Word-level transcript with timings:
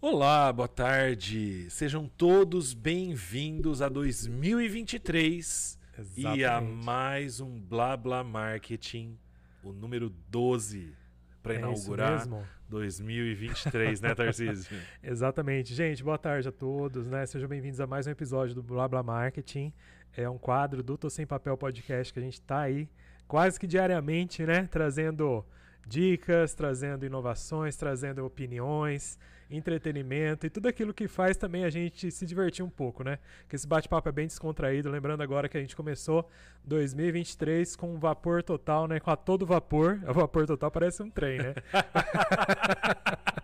Olá, 0.00 0.52
boa 0.52 0.68
tarde. 0.68 1.68
Sejam 1.70 2.06
todos 2.06 2.72
bem-vindos 2.72 3.82
a 3.82 3.88
2023 3.88 5.78
e 6.16 6.24
a 6.24 6.34
Exatamente. 6.34 6.84
mais 6.84 7.40
um 7.40 7.58
Blá 7.60 7.96
Blá 7.96 8.22
Marketing, 8.22 9.18
o 9.62 9.72
número 9.72 10.08
12 10.28 10.94
para 11.42 11.54
É 11.54 11.58
inaugurar 11.58 12.18
mesmo. 12.18 12.46
2023, 12.68 14.00
né, 14.00 14.14
Tarcísio? 14.14 14.76
Exatamente. 15.02 15.74
Gente, 15.74 16.04
boa 16.04 16.18
tarde 16.18 16.48
a 16.48 16.52
todos, 16.52 17.06
né? 17.08 17.26
Sejam 17.26 17.48
bem-vindos 17.48 17.80
a 17.80 17.86
mais 17.86 18.06
um 18.06 18.10
episódio 18.10 18.54
do 18.54 18.62
Blá 18.62 18.86
Blá 18.86 19.02
Marketing. 19.02 19.72
É 20.16 20.30
um 20.30 20.38
quadro 20.38 20.80
do 20.80 20.96
Tô 20.96 21.10
Sem 21.10 21.26
Papel 21.26 21.56
Podcast 21.56 22.12
que 22.12 22.20
a 22.20 22.22
gente 22.22 22.40
tá 22.40 22.60
aí 22.60 22.88
quase 23.26 23.58
que 23.58 23.66
diariamente, 23.66 24.46
né? 24.46 24.68
Trazendo 24.70 25.44
dicas, 25.84 26.54
trazendo 26.54 27.04
inovações, 27.04 27.76
trazendo 27.76 28.24
opiniões, 28.24 29.18
entretenimento 29.50 30.46
e 30.46 30.50
tudo 30.50 30.68
aquilo 30.68 30.92
que 30.92 31.08
faz 31.08 31.36
também 31.36 31.64
a 31.64 31.70
gente 31.70 32.10
se 32.10 32.26
divertir 32.26 32.64
um 32.64 32.68
pouco, 32.70 33.02
né? 33.02 33.18
Que 33.48 33.56
esse 33.56 33.66
bate-papo 33.66 34.08
é 34.08 34.12
bem 34.12 34.26
descontraído. 34.26 34.90
Lembrando 34.90 35.22
agora 35.22 35.48
que 35.48 35.56
a 35.56 35.60
gente 35.60 35.74
começou 35.74 36.28
2023 36.64 37.74
com 37.76 37.98
vapor 37.98 38.42
total, 38.42 38.86
né? 38.86 39.00
Com 39.00 39.10
a 39.10 39.16
todo 39.16 39.46
vapor. 39.46 40.00
O 40.06 40.12
vapor 40.12 40.46
total 40.46 40.70
parece 40.70 41.02
um 41.02 41.10
trem, 41.10 41.38
né? 41.38 41.54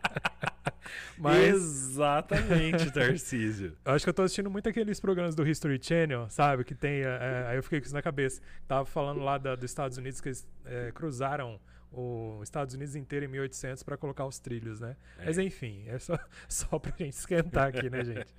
Mas 1.16 1.54
Exatamente, 1.54 2.90
Tarcísio. 2.92 3.76
eu 3.84 3.92
acho 3.92 4.04
que 4.04 4.10
eu 4.10 4.14
tô 4.14 4.22
assistindo 4.22 4.50
muito 4.50 4.68
aqueles 4.68 5.00
programas 5.00 5.34
do 5.34 5.46
History 5.46 5.78
Channel, 5.80 6.28
sabe? 6.28 6.64
Que 6.64 6.74
tem. 6.74 7.02
é, 7.02 7.04
é, 7.04 7.46
aí 7.48 7.56
eu 7.56 7.62
fiquei 7.62 7.80
com 7.80 7.86
isso 7.86 7.94
na 7.94 8.02
cabeça. 8.02 8.42
Tava 8.66 8.84
falando 8.84 9.20
lá 9.20 9.38
da- 9.38 9.54
dos 9.54 9.64
Estados 9.70 9.96
Unidos 9.96 10.20
que 10.20 10.28
eles 10.28 10.46
é, 10.66 10.90
cruzaram 10.92 11.58
os 11.96 12.42
Estados 12.44 12.74
Unidos 12.74 12.96
inteiro 12.96 13.24
em 13.24 13.28
1800 13.28 13.82
para 13.82 13.96
colocar 13.96 14.26
os 14.26 14.38
trilhos, 14.38 14.80
né? 14.80 14.96
É. 15.18 15.26
Mas 15.26 15.38
enfim, 15.38 15.84
é 15.86 15.98
só, 15.98 16.18
só 16.48 16.78
pra 16.78 16.92
gente 16.98 17.14
esquentar 17.14 17.68
aqui, 17.68 17.88
né, 17.88 18.04
gente? 18.04 18.34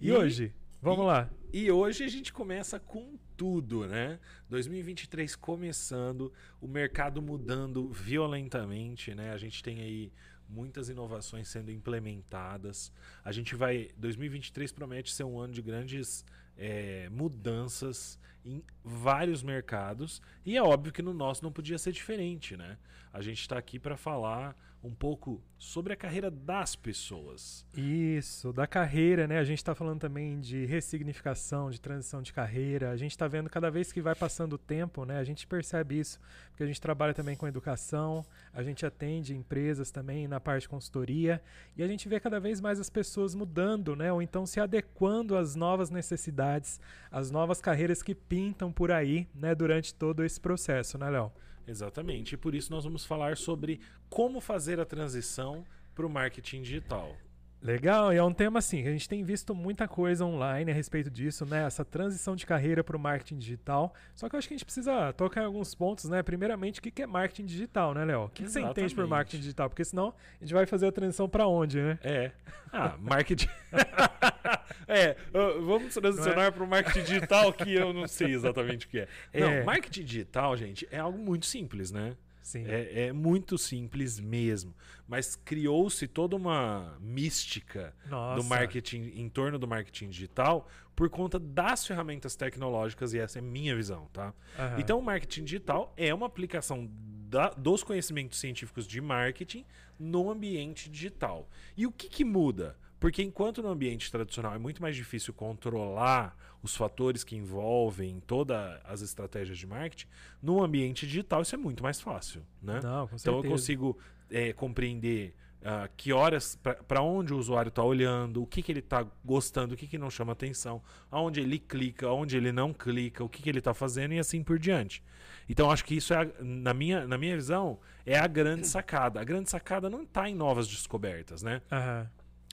E, 0.00 0.08
E- 0.08 0.12
hoje? 0.12 0.54
Vamos 0.82 1.04
e- 1.04 1.06
lá. 1.08 1.30
E 1.52 1.70
hoje 1.70 2.04
a 2.04 2.08
gente 2.08 2.32
começa 2.32 2.78
com 2.80 3.18
tudo, 3.36 3.86
né? 3.86 4.18
2023 4.48 5.34
começando, 5.36 6.32
o 6.60 6.66
mercado 6.68 7.20
mudando 7.20 7.88
violentamente, 7.90 9.14
né? 9.14 9.32
A 9.32 9.36
gente 9.36 9.62
tem 9.62 9.80
aí 9.80 10.12
muitas 10.48 10.88
inovações 10.88 11.48
sendo 11.48 11.70
implementadas. 11.70 12.92
A 13.24 13.32
gente 13.32 13.54
vai. 13.54 13.88
2023 13.96 14.72
promete 14.72 15.12
ser 15.12 15.24
um 15.24 15.38
ano 15.38 15.52
de 15.52 15.62
grandes 15.62 16.24
é, 16.56 17.08
mudanças 17.10 18.18
em 18.44 18.62
vários 18.84 19.42
mercados. 19.42 20.20
E 20.44 20.56
é 20.56 20.62
óbvio 20.62 20.92
que 20.92 21.02
no 21.02 21.12
nosso 21.12 21.42
não 21.42 21.52
podia 21.52 21.78
ser 21.78 21.92
diferente, 21.92 22.56
né? 22.56 22.78
A 23.12 23.20
gente 23.20 23.40
está 23.40 23.58
aqui 23.58 23.78
para 23.78 23.96
falar 23.96 24.56
um 24.82 24.94
pouco 24.94 25.42
sobre 25.58 25.92
a 25.92 25.96
carreira 25.96 26.30
das 26.30 26.74
pessoas. 26.74 27.66
Isso, 27.76 28.50
da 28.50 28.66
carreira, 28.66 29.26
né? 29.26 29.38
A 29.38 29.44
gente 29.44 29.58
está 29.58 29.74
falando 29.74 30.00
também 30.00 30.40
de 30.40 30.64
ressignificação, 30.64 31.70
de 31.70 31.78
transição 31.78 32.22
de 32.22 32.32
carreira. 32.32 32.90
A 32.90 32.96
gente 32.96 33.10
está 33.10 33.28
vendo 33.28 33.50
cada 33.50 33.70
vez 33.70 33.92
que 33.92 34.00
vai 34.00 34.14
passando 34.14 34.54
o 34.54 34.58
tempo, 34.58 35.04
né? 35.04 35.18
A 35.18 35.24
gente 35.24 35.46
percebe 35.46 35.98
isso, 35.98 36.18
porque 36.48 36.62
a 36.62 36.66
gente 36.66 36.80
trabalha 36.80 37.12
também 37.12 37.36
com 37.36 37.46
educação, 37.46 38.24
a 38.54 38.62
gente 38.62 38.86
atende 38.86 39.36
empresas 39.36 39.90
também 39.90 40.26
na 40.26 40.40
parte 40.40 40.62
de 40.62 40.70
consultoria, 40.70 41.42
e 41.76 41.82
a 41.82 41.86
gente 41.86 42.08
vê 42.08 42.18
cada 42.18 42.40
vez 42.40 42.58
mais 42.58 42.80
as 42.80 42.88
pessoas 42.88 43.34
mudando, 43.34 43.94
né? 43.94 44.10
Ou 44.10 44.22
então 44.22 44.46
se 44.46 44.60
adequando 44.60 45.36
às 45.36 45.54
novas 45.54 45.90
necessidades, 45.90 46.80
às 47.10 47.30
novas 47.30 47.60
carreiras 47.60 48.02
que 48.02 48.14
pintam 48.30 48.70
por 48.70 48.92
aí, 48.92 49.26
né? 49.34 49.56
Durante 49.56 49.92
todo 49.92 50.24
esse 50.24 50.40
processo, 50.40 50.96
né, 50.96 51.10
Léo? 51.10 51.32
Exatamente. 51.66 52.34
E 52.34 52.38
por 52.38 52.54
isso 52.54 52.70
nós 52.70 52.84
vamos 52.84 53.04
falar 53.04 53.36
sobre 53.36 53.80
como 54.08 54.40
fazer 54.40 54.78
a 54.78 54.84
transição 54.86 55.64
para 55.96 56.06
o 56.06 56.08
marketing 56.08 56.62
digital. 56.62 57.16
Legal, 57.62 58.10
e 58.10 58.16
é 58.16 58.22
um 58.22 58.32
tema 58.32 58.58
assim, 58.58 58.80
a 58.88 58.90
gente 58.90 59.06
tem 59.06 59.22
visto 59.22 59.54
muita 59.54 59.86
coisa 59.86 60.24
online 60.24 60.70
a 60.70 60.74
respeito 60.74 61.10
disso, 61.10 61.44
né? 61.44 61.66
Essa 61.66 61.84
transição 61.84 62.34
de 62.34 62.46
carreira 62.46 62.82
para 62.82 62.96
o 62.96 63.00
marketing 63.00 63.38
digital. 63.38 63.92
Só 64.14 64.28
que 64.30 64.34
eu 64.34 64.38
acho 64.38 64.48
que 64.48 64.54
a 64.54 64.56
gente 64.56 64.64
precisa 64.64 65.12
tocar 65.12 65.42
em 65.42 65.44
alguns 65.44 65.74
pontos, 65.74 66.06
né? 66.06 66.22
Primeiramente, 66.22 66.78
o 66.78 66.82
que 66.82 67.02
é 67.02 67.06
marketing 67.06 67.44
digital, 67.44 67.92
né, 67.92 68.02
Léo? 68.04 68.24
O 68.24 68.28
que, 68.30 68.44
que 68.44 68.50
você 68.50 68.62
entende 68.62 68.94
por 68.94 69.06
marketing 69.06 69.40
digital? 69.40 69.68
Porque 69.68 69.84
senão 69.84 70.14
a 70.40 70.44
gente 70.44 70.54
vai 70.54 70.64
fazer 70.64 70.86
a 70.86 70.92
transição 70.92 71.28
para 71.28 71.46
onde, 71.46 71.82
né? 71.82 71.98
É. 72.02 72.32
Ah, 72.72 72.96
marketing. 72.98 73.48
é, 74.88 75.16
vamos 75.32 75.92
transicionar 75.92 76.52
para 76.52 76.64
o 76.64 76.66
marketing 76.66 77.04
digital, 77.04 77.52
que 77.52 77.74
eu 77.74 77.92
não 77.92 78.08
sei 78.08 78.32
exatamente 78.32 78.86
o 78.86 78.88
que 78.88 79.00
é. 79.00 79.08
Não, 79.34 79.48
É. 79.48 79.64
marketing 79.64 80.04
digital, 80.04 80.56
gente, 80.56 80.88
é 80.90 80.98
algo 80.98 81.18
muito 81.18 81.44
simples, 81.44 81.90
né? 81.90 82.16
Sim. 82.50 82.64
É, 82.66 83.06
é 83.06 83.12
muito 83.12 83.56
simples 83.56 84.18
mesmo. 84.18 84.74
Mas 85.06 85.36
criou-se 85.36 86.06
toda 86.08 86.34
uma 86.34 86.96
mística 87.00 87.94
Nossa. 88.08 88.42
do 88.42 88.48
marketing 88.48 89.12
em 89.14 89.28
torno 89.28 89.58
do 89.58 89.68
marketing 89.68 90.08
digital 90.08 90.68
por 90.96 91.08
conta 91.08 91.38
das 91.38 91.86
ferramentas 91.86 92.34
tecnológicas, 92.36 93.14
e 93.14 93.18
essa 93.18 93.38
é 93.38 93.42
minha 93.42 93.74
visão, 93.76 94.06
tá? 94.12 94.34
Aham. 94.58 94.76
Então, 94.80 94.98
o 94.98 95.02
marketing 95.02 95.44
digital 95.44 95.94
é 95.96 96.12
uma 96.12 96.26
aplicação 96.26 96.90
da- 97.28 97.50
dos 97.50 97.82
conhecimentos 97.84 98.38
científicos 98.40 98.86
de 98.86 99.00
marketing 99.00 99.64
no 99.98 100.28
ambiente 100.30 100.90
digital. 100.90 101.48
E 101.76 101.86
o 101.86 101.92
que, 101.92 102.08
que 102.08 102.24
muda? 102.24 102.76
Porque 102.98 103.22
enquanto 103.22 103.62
no 103.62 103.68
ambiente 103.68 104.10
tradicional 104.10 104.54
é 104.54 104.58
muito 104.58 104.82
mais 104.82 104.94
difícil 104.94 105.32
controlar 105.32 106.36
os 106.62 106.76
fatores 106.76 107.24
que 107.24 107.36
envolvem 107.36 108.20
todas 108.26 108.80
as 108.84 109.00
estratégias 109.02 109.58
de 109.58 109.66
marketing, 109.66 110.06
no 110.42 110.62
ambiente 110.62 111.06
digital 111.06 111.42
isso 111.42 111.54
é 111.54 111.58
muito 111.58 111.82
mais 111.82 112.00
fácil, 112.00 112.42
né? 112.62 112.80
Não, 112.82 113.08
então 113.14 113.34
eu 113.36 113.42
consigo 113.50 113.98
é, 114.30 114.52
compreender 114.52 115.34
ah, 115.62 115.88
que 115.96 116.12
horas, 116.12 116.58
para 116.88 117.02
onde 117.02 117.34
o 117.34 117.38
usuário 117.38 117.68
está 117.68 117.82
olhando, 117.84 118.42
o 118.42 118.46
que, 118.46 118.62
que 118.62 118.72
ele 118.72 118.78
está 118.80 119.06
gostando, 119.24 119.74
o 119.74 119.76
que, 119.76 119.86
que 119.86 119.98
não 119.98 120.10
chama 120.10 120.32
atenção, 120.32 120.82
aonde 121.10 121.40
ele 121.40 121.58
clica, 121.58 122.06
aonde 122.06 122.36
ele 122.36 122.50
não 122.52 122.72
clica, 122.72 123.22
o 123.22 123.28
que, 123.28 123.42
que 123.42 123.48
ele 123.50 123.58
está 123.58 123.74
fazendo 123.74 124.14
e 124.14 124.18
assim 124.18 124.42
por 124.42 124.58
diante. 124.58 125.02
Então 125.48 125.70
acho 125.70 125.84
que 125.84 125.94
isso, 125.94 126.14
é 126.14 126.22
a- 126.22 126.28
na, 126.40 126.72
minha, 126.72 127.06
na 127.06 127.18
minha 127.18 127.34
visão, 127.36 127.78
é 128.06 128.18
a 128.18 128.26
grande 128.26 128.66
sacada. 128.66 129.20
A 129.20 129.24
grande 129.24 129.50
sacada 129.50 129.90
não 129.90 130.02
está 130.02 130.28
em 130.30 130.34
novas 130.34 130.66
descobertas, 130.66 131.42
né? 131.42 131.60
Aham. 131.70 132.08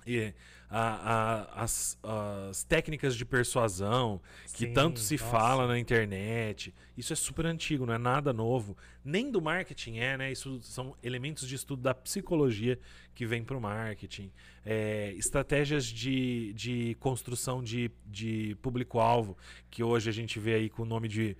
E 0.08 0.34
a- 0.70 1.48
a- 1.54 1.64
as, 1.64 1.98
as 2.04 2.64
técnicas 2.64 3.16
de 3.16 3.24
persuasão 3.26 4.22
que 4.54 4.66
Sim, 4.68 4.74
tanto 4.74 5.00
se 5.00 5.16
nossa. 5.16 5.26
fala 5.32 5.68
na 5.68 5.80
internet, 5.80 6.74
isso 6.98 7.14
é 7.14 7.16
super 7.16 7.46
antigo, 7.46 7.86
não 7.86 7.94
é 7.94 7.98
nada 7.98 8.34
novo. 8.34 8.76
Nem 9.04 9.32
do 9.32 9.42
marketing 9.42 9.98
é, 10.00 10.18
né? 10.18 10.32
Isso 10.32 10.60
são 10.62 10.96
elementos 11.02 11.48
de 11.48 11.56
estudo 11.56 11.82
da 11.82 11.94
psicologia 11.94 12.78
que 13.16 13.26
vem 13.26 13.44
para 13.44 13.56
o 13.58 13.62
marketing. 13.62 14.32
É, 14.66 15.14
estratégias 15.18 15.86
de, 15.86 16.52
de 16.54 16.96
construção 17.00 17.64
de, 17.64 17.90
de 18.06 18.58
público-alvo, 18.62 19.38
que 19.72 19.82
hoje 19.84 20.10
a 20.10 20.14
gente 20.14 20.40
vê 20.40 20.56
aí 20.56 20.70
com 20.70 20.84
o 20.84 20.86
nome 20.86 21.08
de 21.08 21.38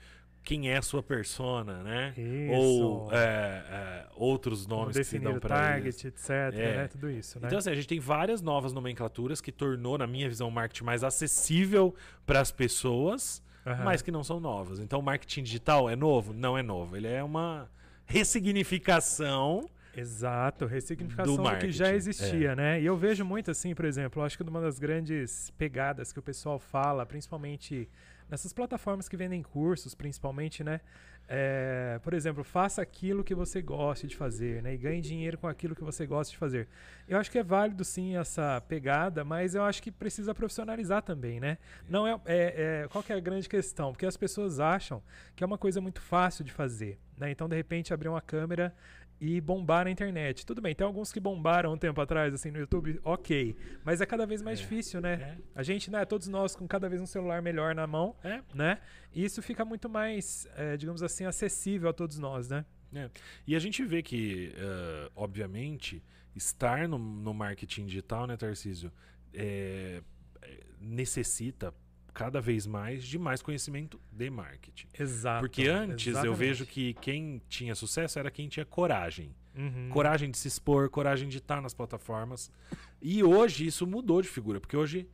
quem 0.48 0.70
é 0.70 0.78
a 0.78 0.82
sua 0.82 1.04
persona, 1.04 1.84
né? 1.84 2.14
Isso. 2.16 2.54
Ou 2.54 3.12
é, 3.12 3.18
é, 3.18 4.06
outros 4.16 4.66
nomes 4.66 4.96
que 4.96 5.04
se 5.04 5.20
dão 5.20 5.38
para 5.42 5.54
target, 5.58 6.08
etc, 6.08 6.30
É. 6.30 6.52
né? 6.78 6.88
Tudo 6.88 7.12
isso, 7.12 7.38
né? 7.38 7.48
então, 7.48 7.60
assim, 7.60 7.70
a 7.70 7.76
gente 7.76 7.86
tem 7.90 8.00
várias 8.00 8.42
novas 8.42 8.72
nomenclaturas 8.72 9.42
que 9.42 9.52
tornou, 9.52 9.98
na 9.98 10.08
minha 10.08 10.30
visão, 10.30 10.48
o 10.48 10.52
marketing 10.52 10.86
mais 10.86 11.04
acessível 11.04 11.94
para 12.26 12.40
as 12.40 12.50
pessoas, 12.50 13.44
Aham. 13.66 13.84
mas 13.84 14.02
que 14.02 14.10
não 14.10 14.24
são 14.24 14.40
novas. 14.40 14.80
Então, 14.80 15.00
o 15.00 15.04
marketing 15.04 15.44
digital 15.44 15.90
é 15.90 15.98
novo? 15.98 16.32
Não 16.34 16.58
é 16.58 16.64
novo. 16.64 16.96
Ele 16.96 17.10
é 17.10 17.22
uma 17.22 17.70
ressignificação. 18.06 19.70
Exato, 19.98 20.66
ressignificação 20.66 21.36
Do 21.36 21.44
do, 21.44 21.58
que 21.58 21.72
já 21.74 21.94
existia, 21.94 22.56
né? 22.56 22.80
E 22.80 22.86
eu 22.86 22.96
vejo 22.96 23.26
muito 23.26 23.52
assim, 23.52 23.76
por 23.76 23.84
exemplo, 23.84 24.24
acho 24.24 24.38
que 24.38 24.44
uma 24.44 24.62
das 24.62 24.80
grandes 24.80 25.52
pegadas 25.58 26.14
que 26.14 26.20
o 26.20 26.22
pessoal 26.22 26.58
fala, 26.58 27.06
principalmente 27.06 27.90
nessas 28.30 28.54
plataformas 28.54 29.08
que 29.10 29.18
vendem 29.18 29.42
cursos, 29.42 29.96
principalmente, 29.96 30.64
né? 30.64 30.82
É, 31.30 32.00
por 32.04 32.14
exemplo, 32.14 32.42
faça 32.42 32.82
aquilo 32.82 33.22
que 33.22 33.36
você 33.36 33.62
goste 33.62 34.08
de 34.08 34.16
fazer, 34.16 34.62
né? 34.64 34.74
E 34.74 34.78
ganhe 34.78 35.02
dinheiro 35.02 35.38
com 35.38 35.46
aquilo 35.48 35.76
que 35.76 35.84
você 35.84 36.06
gosta 36.08 36.32
de 36.32 36.38
fazer. 36.38 36.70
Eu 37.08 37.18
acho 37.18 37.30
que 37.30 37.38
é 37.38 37.44
válido 37.44 37.84
sim 37.84 38.16
essa 38.16 38.62
pegada, 38.62 39.26
mas 39.26 39.54
eu 39.54 39.64
acho 39.64 39.84
que 39.84 39.92
precisa 39.92 40.34
profissionalizar 40.34 41.02
também, 41.04 41.40
né? 41.40 41.58
Não 41.90 42.08
é, 42.08 42.14
é- 42.26 42.84
é- 42.84 42.88
qual 42.88 43.04
é 43.10 43.14
a 43.14 43.20
grande 43.20 43.50
questão? 43.50 43.92
Porque 43.92 44.06
as 44.06 44.16
pessoas 44.16 44.60
acham 44.60 45.04
que 45.36 45.44
é 45.44 45.48
uma 45.48 45.58
coisa 45.58 45.82
muito 45.82 46.02
fácil 46.02 46.46
de 46.46 46.52
fazer, 46.54 46.98
né? 47.18 47.30
Então, 47.30 47.50
de 47.50 47.56
repente, 47.58 47.94
abrir 47.94 48.08
uma 48.08 48.22
câmera 48.22 48.74
e 49.20 49.42
bombar 49.42 49.86
na 49.86 49.92
internet. 49.92 50.46
Tudo 50.46 50.62
bem, 50.62 50.76
tem 50.76 50.86
alguns 50.86 51.12
que 51.12 51.20
bombaram 51.20 51.74
um 51.74 51.78
tempo 51.78 52.00
atrás, 52.00 52.34
assim, 52.34 52.52
no 52.52 52.60
YouTube, 52.60 53.00
ok. 53.04 53.56
Mas 53.84 54.00
é 54.02 54.06
cada 54.06 54.26
vez 54.28 54.42
mais 54.42 54.60
É. 54.60 54.62
difícil, 54.62 55.02
né? 55.02 55.14
É. 55.14 55.38
A 55.60 55.64
gente, 55.64 55.90
né, 55.90 56.06
todos 56.06 56.28
nós 56.28 56.56
com 56.56 56.68
cada 56.68 56.88
vez 56.88 57.02
um 57.02 57.06
celular 57.06 57.42
melhor 57.42 57.74
na 57.74 57.88
mão, 57.88 58.16
É. 58.24 58.42
né? 58.54 58.80
E 59.14 59.24
isso 59.26 59.42
fica 59.42 59.66
muito 59.66 59.90
mais, 59.90 60.48
é, 60.56 60.78
digamos 60.78 61.02
assim, 61.02 61.26
acessível 61.26 61.90
a 61.90 61.94
todos 61.94 62.20
nós, 62.20 62.48
né? 62.48 62.64
É. 62.94 63.10
E 63.46 63.56
a 63.56 63.60
gente 63.60 63.84
vê 63.84 64.02
que, 64.02 64.54
eh, 64.56 65.12
obviamente, 65.16 66.02
estar 66.36 66.88
no, 66.88 66.98
no 66.98 67.34
marketing 67.34 67.86
digital, 67.88 68.26
né, 68.28 68.38
Tarcísio, 68.38 68.92
é, 69.34 70.02
é, 70.42 70.60
necessita 70.80 71.74
cada 72.18 72.42
vez 72.42 72.66
mais 72.66 73.04
de 73.04 73.20
mais 73.20 73.44
conhecimento 73.44 74.02
de 74.12 74.28
marketing. 74.28 74.88
Exato. 75.00 75.42
Porque 75.42 75.68
antes 75.68 76.08
eu 76.08 76.14
exatamente. 76.14 76.36
vejo 76.36 76.66
que 76.66 76.96
quem 76.96 77.40
tinha 77.48 77.76
sucesso 77.76 78.18
era 78.18 78.32
quem 78.32 78.50
tinha 78.50 78.66
coragem. 78.66 79.36
Uhum. 79.56 79.90
Coragem 79.90 80.32
de 80.32 80.36
se 80.36 80.48
expor, 80.48 80.90
coragem 80.90 81.30
de 81.30 81.38
estar 81.38 81.62
nas 81.62 81.76
plataformas. 81.76 82.52
E 83.00 83.24
hoje 83.24 83.68
isso 83.68 83.86
mudou 83.86 84.20
de 84.20 84.28
figura, 84.28 84.60
porque 84.60 84.76
hoje 84.76 85.08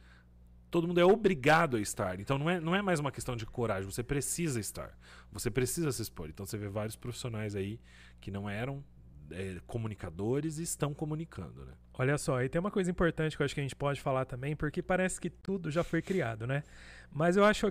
todo 0.71 0.87
mundo 0.87 1.01
é 1.01 1.03
obrigado 1.03 1.75
a 1.75 1.81
estar. 1.81 2.21
Então 2.21 2.37
não 2.37 2.49
é, 2.49 2.61
não 2.61 2.73
é 2.73 2.81
mais 2.81 3.01
uma 3.01 3.11
questão 3.11 3.35
de 3.35 3.45
coragem, 3.45 3.83
você 3.83 4.01
precisa 4.01 4.57
estar. 4.57 4.97
Você 5.29 5.51
precisa 5.51 5.91
se 5.91 6.01
expor. 6.01 6.29
Então 6.29 6.45
você 6.45 6.57
vê 6.57 6.69
vários 6.69 6.95
profissionais 6.95 7.53
aí 7.53 7.81
que 8.21 8.31
não 8.31 8.49
eram 8.49 8.81
é, 9.31 9.57
comunicadores 9.67 10.57
estão 10.57 10.93
comunicando, 10.93 11.65
né? 11.65 11.73
Olha 11.93 12.17
só, 12.17 12.41
e 12.41 12.49
tem 12.49 12.59
uma 12.59 12.71
coisa 12.71 12.89
importante 12.89 13.35
que 13.35 13.43
eu 13.43 13.45
acho 13.45 13.53
que 13.53 13.61
a 13.61 13.63
gente 13.63 13.75
pode 13.75 14.01
falar 14.01 14.25
também, 14.25 14.55
porque 14.55 14.81
parece 14.81 15.19
que 15.19 15.29
tudo 15.29 15.69
já 15.69 15.83
foi 15.83 16.01
criado, 16.01 16.47
né? 16.47 16.63
Mas 17.11 17.37
eu 17.37 17.45
acho 17.45 17.67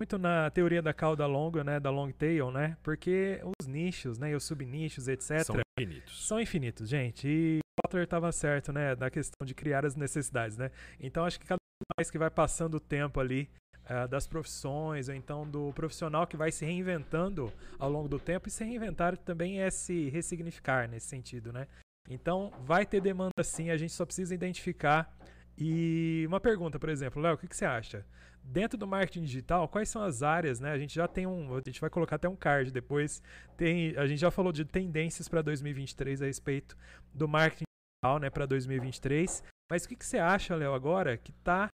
muito 0.00 0.18
na 0.18 0.50
teoria 0.50 0.82
da 0.82 0.92
cauda 0.92 1.26
longa, 1.26 1.64
né, 1.64 1.80
da 1.80 1.90
long 1.90 2.10
tail, 2.10 2.50
né? 2.50 2.76
Porque 2.82 3.40
os 3.60 3.66
nichos, 3.66 4.18
né, 4.18 4.30
e 4.30 4.34
os 4.34 4.44
subnichos, 4.44 5.08
etc, 5.08 5.42
São 5.44 5.60
infinitos. 5.78 6.26
são 6.26 6.40
infinitos, 6.40 6.88
gente. 6.88 7.26
E 7.28 7.58
o 7.58 7.82
Butler 7.82 8.04
estava 8.04 8.30
certo, 8.32 8.72
né, 8.72 8.94
da 8.94 9.10
questão 9.10 9.46
de 9.46 9.54
criar 9.54 9.84
as 9.86 9.96
necessidades, 9.96 10.56
né? 10.56 10.70
Então 11.00 11.24
acho 11.24 11.40
que 11.40 11.46
cada 11.46 11.58
vez 11.58 11.86
mais 11.98 12.10
que 12.10 12.18
vai 12.18 12.30
passando 12.30 12.74
o 12.74 12.80
tempo 12.80 13.20
ali 13.20 13.48
ah, 13.88 14.06
das 14.06 14.26
profissões, 14.26 15.08
ou 15.08 15.14
então 15.14 15.48
do 15.48 15.72
profissional 15.72 16.26
que 16.26 16.36
vai 16.36 16.50
se 16.50 16.64
reinventando 16.64 17.52
ao 17.78 17.88
longo 17.88 18.08
do 18.08 18.18
tempo, 18.18 18.48
e 18.48 18.50
se 18.50 18.64
reinventar 18.64 19.16
também 19.16 19.60
é 19.60 19.70
se 19.70 20.08
ressignificar 20.08 20.88
nesse 20.88 21.06
sentido, 21.06 21.52
né? 21.52 21.68
Então 22.10 22.52
vai 22.64 22.84
ter 22.84 23.00
demanda 23.00 23.44
sim, 23.44 23.70
a 23.70 23.76
gente 23.76 23.92
só 23.92 24.04
precisa 24.04 24.34
identificar. 24.34 25.16
E 25.56 26.24
uma 26.26 26.40
pergunta, 26.40 26.78
por 26.78 26.88
exemplo, 26.88 27.22
Léo, 27.22 27.34
o 27.34 27.38
que, 27.38 27.46
que 27.46 27.56
você 27.56 27.64
acha? 27.64 28.04
Dentro 28.42 28.76
do 28.76 28.86
marketing 28.88 29.22
digital, 29.22 29.68
quais 29.68 29.88
são 29.88 30.02
as 30.02 30.22
áreas, 30.22 30.58
né? 30.58 30.72
A 30.72 30.78
gente 30.78 30.94
já 30.94 31.06
tem 31.06 31.26
um, 31.26 31.54
a 31.54 31.62
gente 31.64 31.80
vai 31.80 31.88
colocar 31.88 32.16
até 32.16 32.28
um 32.28 32.36
card 32.36 32.72
depois. 32.72 33.22
Tem, 33.56 33.96
a 33.96 34.06
gente 34.06 34.18
já 34.18 34.30
falou 34.32 34.52
de 34.52 34.64
tendências 34.64 35.28
para 35.28 35.42
2023 35.42 36.22
a 36.22 36.26
respeito 36.26 36.76
do 37.14 37.26
marketing 37.28 37.64
digital, 38.02 38.18
né, 38.18 38.30
para 38.30 38.46
2023. 38.46 39.42
Mas 39.70 39.84
o 39.84 39.88
que, 39.88 39.96
que 39.96 40.06
você 40.06 40.18
acha, 40.18 40.54
Léo, 40.54 40.74
agora 40.74 41.16
que 41.16 41.32
tá 41.32 41.68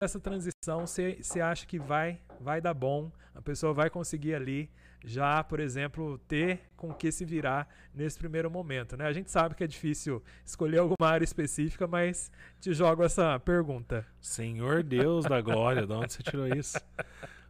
essa 0.00 0.20
transição, 0.20 0.86
você, 0.86 1.40
acha 1.40 1.66
que 1.66 1.78
vai, 1.78 2.20
vai 2.40 2.60
dar 2.60 2.74
bom? 2.74 3.10
A 3.34 3.40
pessoa 3.40 3.72
vai 3.72 3.88
conseguir 3.88 4.34
ali 4.34 4.70
já, 5.04 5.42
por 5.42 5.60
exemplo, 5.60 6.18
ter 6.26 6.60
com 6.76 6.92
que 6.92 7.10
se 7.12 7.24
virar 7.24 7.68
nesse 7.94 8.18
primeiro 8.18 8.50
momento, 8.50 8.96
né? 8.96 9.06
A 9.06 9.12
gente 9.12 9.30
sabe 9.30 9.54
que 9.54 9.64
é 9.64 9.66
difícil 9.66 10.22
escolher 10.44 10.78
alguma 10.78 11.08
área 11.08 11.24
específica, 11.24 11.86
mas 11.86 12.30
te 12.60 12.74
jogo 12.74 13.04
essa 13.04 13.38
pergunta. 13.40 14.04
Senhor 14.20 14.82
Deus 14.82 15.24
da 15.24 15.40
glória, 15.40 15.86
de 15.86 15.92
onde 15.92 16.12
você 16.12 16.22
tirou 16.22 16.46
isso? 16.48 16.78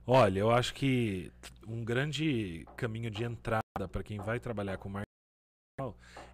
Olha, 0.07 0.39
eu 0.39 0.51
acho 0.51 0.73
que 0.75 1.33
um 1.67 1.85
grande 1.85 2.65
caminho 2.77 3.11
de 3.11 3.25
entrada 3.25 3.89
para 3.91 4.05
quem 4.05 4.19
vai 4.19 4.39
trabalhar 4.39 4.77
com 4.77 4.89
marketing 4.89 5.06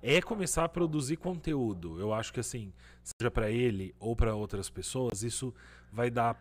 é 0.02 0.20
começar 0.22 0.64
a 0.64 0.69
produzir 0.69 1.16
conteúdo. 1.16 1.99
Eu 2.00 2.12
acho 2.12 2.32
que 2.32 2.40
assim, 2.40 2.72
seja 3.02 3.31
para 3.31 3.50
ele 3.50 3.94
ou 3.99 4.14
para 4.14 4.34
outras 4.34 4.70
pessoas, 4.70 5.22
isso 5.22 5.52
vai 5.93 6.10
dar 6.10 6.40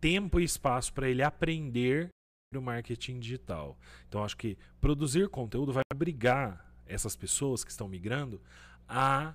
tempo 0.00 0.38
e 0.38 0.44
espaço 0.44 0.92
para 0.92 1.08
ele 1.08 1.22
aprender 1.22 2.08
o 2.54 2.60
marketing 2.60 3.18
digital. 3.18 3.76
Então 4.08 4.22
acho 4.24 4.36
que 4.36 4.56
produzir 4.80 5.28
conteúdo 5.28 5.72
vai 5.72 5.82
obrigar 5.92 6.64
essas 6.86 7.14
pessoas 7.16 7.62
que 7.64 7.70
estão 7.70 7.86
migrando 7.88 8.40
a 8.88 9.34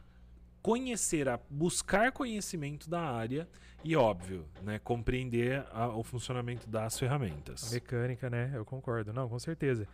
conhecer, 0.61 1.27
a 1.27 1.39
buscar 1.49 2.11
conhecimento 2.11 2.89
da 2.89 3.01
área 3.01 3.47
e, 3.83 3.95
óbvio, 3.97 4.47
né, 4.61 4.79
compreender 4.79 5.65
a- 5.73 5.89
o 5.89 6.03
funcionamento 6.03 6.67
das 6.69 6.95
A 6.95 6.99
ferramentas. 6.99 7.71
mecânica, 7.71 8.29
né? 8.29 8.49
Eu 8.55 8.63
concordo. 8.63 9.11
Não, 9.11 9.27
com 9.27 9.37
certeza. 9.37 9.85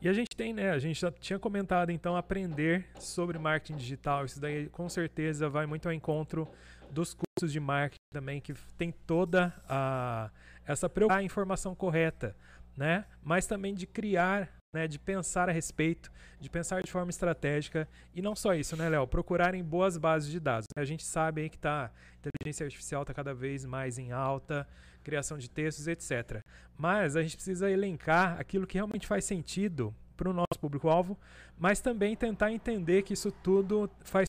E 0.00 0.08
a 0.08 0.12
gente 0.12 0.36
tem, 0.36 0.52
né? 0.52 0.70
A 0.70 0.78
gente 0.78 1.00
já 1.00 1.10
tinha 1.10 1.38
comentado, 1.38 1.90
então, 1.90 2.16
aprender 2.16 2.86
sobre 2.98 3.38
marketing 3.38 3.76
digital. 3.76 4.24
Isso 4.24 4.40
daí, 4.40 4.68
com 4.68 4.88
certeza, 4.88 5.48
vai 5.48 5.66
muito 5.66 5.86
ao 5.86 5.92
encontro 5.92 6.48
dos 6.90 7.14
cursos 7.14 7.52
de 7.52 7.60
marketing 7.60 7.96
também, 8.12 8.40
que 8.40 8.54
tem 8.76 8.92
toda 8.92 9.54
a, 9.68 10.30
essa 10.66 10.88
preocupação 10.88 11.24
informação 11.24 11.74
correta, 11.74 12.36
né? 12.76 13.04
Mas 13.22 13.46
também 13.46 13.74
de 13.74 13.86
criar, 13.86 14.48
né? 14.76 14.86
De 14.86 14.98
pensar 14.98 15.48
a 15.48 15.52
respeito, 15.52 16.12
de 16.38 16.50
pensar 16.50 16.82
de 16.82 16.90
forma 16.90 17.10
estratégica. 17.10 17.88
E 18.14 18.20
não 18.20 18.36
só 18.36 18.54
isso, 18.54 18.76
né, 18.76 18.88
Léo? 18.88 19.06
Procurarem 19.06 19.64
boas 19.64 19.96
bases 19.96 20.30
de 20.30 20.38
dados. 20.38 20.66
A 20.76 20.84
gente 20.84 21.02
sabe 21.02 21.40
aí 21.40 21.48
que 21.48 21.58
tá, 21.58 21.86
a 21.86 22.28
inteligência 22.28 22.64
artificial 22.64 23.02
está 23.02 23.14
cada 23.14 23.34
vez 23.34 23.64
mais 23.64 23.98
em 23.98 24.12
alta, 24.12 24.68
criação 25.02 25.38
de 25.38 25.48
textos, 25.48 25.88
etc. 25.88 26.40
Mas 26.76 27.16
a 27.16 27.22
gente 27.22 27.36
precisa 27.36 27.70
elencar 27.70 28.38
aquilo 28.38 28.66
que 28.66 28.76
realmente 28.76 29.06
faz 29.06 29.24
sentido 29.24 29.94
para 30.14 30.28
o 30.28 30.32
nosso 30.32 30.60
público-alvo, 30.60 31.18
mas 31.58 31.80
também 31.80 32.14
tentar 32.14 32.52
entender 32.52 33.02
que 33.02 33.14
isso 33.14 33.32
tudo 33.32 33.90
faz 34.04 34.26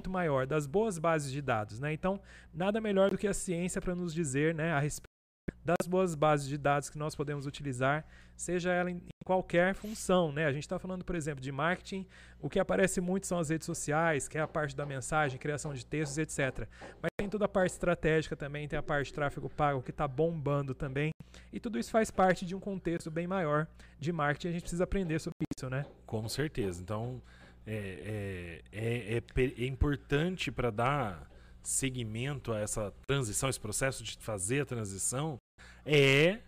muito 0.00 0.10
maior 0.10 0.46
das 0.46 0.66
boas 0.66 0.98
bases 0.98 1.30
de 1.32 1.40
dados, 1.40 1.80
né? 1.80 1.92
Então, 1.92 2.20
nada 2.52 2.80
melhor 2.80 3.10
do 3.10 3.18
que 3.18 3.26
a 3.26 3.34
ciência 3.34 3.80
para 3.80 3.94
nos 3.94 4.12
dizer, 4.14 4.54
né, 4.54 4.72
a 4.72 4.80
respeito 4.80 5.09
das 5.64 5.86
boas 5.86 6.14
bases 6.14 6.48
de 6.48 6.56
dados 6.56 6.88
que 6.88 6.98
nós 6.98 7.14
podemos 7.14 7.46
utilizar, 7.46 8.04
seja 8.34 8.72
ela 8.72 8.90
em 8.90 9.00
qualquer 9.24 9.74
função, 9.74 10.32
né? 10.32 10.46
A 10.46 10.52
gente 10.52 10.62
está 10.62 10.78
falando, 10.78 11.04
por 11.04 11.14
exemplo, 11.14 11.42
de 11.42 11.52
marketing, 11.52 12.06
o 12.40 12.48
que 12.48 12.58
aparece 12.58 13.00
muito 13.00 13.26
são 13.26 13.38
as 13.38 13.50
redes 13.50 13.66
sociais, 13.66 14.26
que 14.26 14.38
é 14.38 14.40
a 14.40 14.48
parte 14.48 14.74
da 14.74 14.86
mensagem, 14.86 15.38
criação 15.38 15.74
de 15.74 15.84
textos, 15.84 16.18
etc. 16.18 16.66
Mas 17.02 17.10
tem 17.18 17.28
toda 17.28 17.44
a 17.44 17.48
parte 17.48 17.72
estratégica 17.72 18.34
também, 18.34 18.66
tem 18.66 18.78
a 18.78 18.82
parte 18.82 19.08
de 19.08 19.14
tráfego 19.14 19.48
pago 19.48 19.82
que 19.82 19.90
está 19.90 20.08
bombando 20.08 20.74
também. 20.74 21.10
E 21.52 21.60
tudo 21.60 21.78
isso 21.78 21.90
faz 21.90 22.10
parte 22.10 22.46
de 22.46 22.54
um 22.54 22.60
contexto 22.60 23.10
bem 23.10 23.26
maior 23.26 23.66
de 23.98 24.10
marketing. 24.12 24.48
A 24.48 24.52
gente 24.52 24.62
precisa 24.62 24.84
aprender 24.84 25.20
sobre 25.20 25.36
isso, 25.56 25.68
né? 25.68 25.84
Com 26.06 26.28
certeza. 26.28 26.82
Então, 26.82 27.22
é, 27.66 28.62
é, 28.72 29.16
é, 29.16 29.16
é 29.18 29.62
é 29.62 29.66
importante 29.66 30.50
para 30.50 30.70
dar 30.70 31.30
seguimento 31.62 32.52
a 32.52 32.58
essa 32.58 32.92
transição, 33.06 33.48
esse 33.48 33.60
processo 33.60 34.02
de 34.02 34.16
fazer 34.18 34.62
a 34.62 34.64
transição, 34.64 35.36
é 35.84 36.38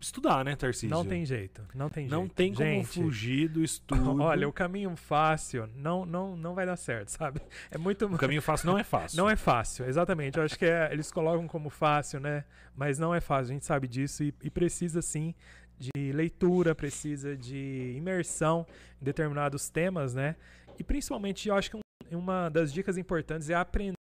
estudar, 0.00 0.44
né, 0.44 0.54
Tarcísio? 0.54 0.90
Não 0.90 1.04
tem 1.04 1.24
jeito, 1.24 1.66
não 1.74 1.88
tem 1.88 2.06
Não 2.06 2.20
jeito. 2.22 2.34
tem 2.34 2.52
como 2.52 2.66
Gente, 2.68 3.00
fugir 3.02 3.48
do 3.48 3.62
estudo. 3.64 4.20
Olha, 4.22 4.46
o 4.48 4.52
caminho 4.52 4.94
fácil 4.96 5.66
não, 5.74 6.04
não, 6.04 6.36
não 6.36 6.54
vai 6.54 6.66
dar 6.66 6.76
certo, 6.76 7.08
sabe? 7.08 7.40
É 7.70 7.78
muito 7.78 8.04
O 8.06 8.18
caminho 8.18 8.42
fácil 8.42 8.66
não 8.66 8.78
é 8.78 8.84
fácil. 8.84 9.16
Não 9.16 9.30
é 9.30 9.36
fácil, 9.36 9.86
exatamente. 9.86 10.36
Eu 10.38 10.44
acho 10.44 10.58
que 10.58 10.66
é- 10.66 10.90
eles 10.92 11.10
colocam 11.10 11.46
como 11.48 11.70
fácil, 11.70 12.20
né? 12.20 12.44
Mas 12.76 12.98
não 12.98 13.14
é 13.14 13.20
fácil, 13.20 13.52
a 13.52 13.54
gente 13.54 13.64
sabe 13.64 13.88
disso 13.88 14.22
e, 14.22 14.34
e 14.42 14.50
precisa 14.50 15.00
sim 15.00 15.34
de 15.78 16.12
leitura, 16.12 16.74
precisa 16.74 17.36
de 17.36 17.94
imersão 17.96 18.66
em 19.00 19.04
determinados 19.04 19.70
temas, 19.70 20.14
né? 20.14 20.36
E 20.78 20.84
principalmente 20.84 21.48
eu 21.48 21.54
acho 21.56 21.70
que 21.70 21.76
um- 21.76 21.80
uma 22.18 22.48
das 22.50 22.72
dicas 22.72 22.98
importantes 22.98 23.48
é 23.48 23.54
aprender 23.54 23.94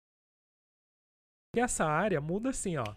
que 1.53 1.59
essa 1.61 1.85
área 1.85 2.19
muda 2.19 2.49
assim, 2.49 2.77
ó, 2.77 2.95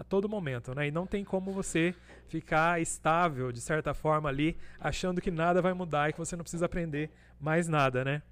a 0.00 0.04
todo 0.04 0.26
momento, 0.30 0.74
né? 0.74 0.88
E 0.88 0.90
não 0.90 1.06
tem 1.06 1.22
como 1.22 1.52
você 1.52 1.94
ficar 2.26 2.80
estável 2.80 3.52
de 3.52 3.60
certa 3.60 3.92
forma 3.92 4.30
ali, 4.30 4.56
achando 4.80 5.20
que 5.20 5.30
nada 5.30 5.60
vai 5.60 5.74
mudar 5.74 6.08
e 6.08 6.12
que 6.14 6.18
você 6.18 6.34
não 6.34 6.42
precisa 6.42 6.64
aprender 6.64 7.10
mais 7.38 7.68
nada, 7.68 8.02
né? 8.02 8.22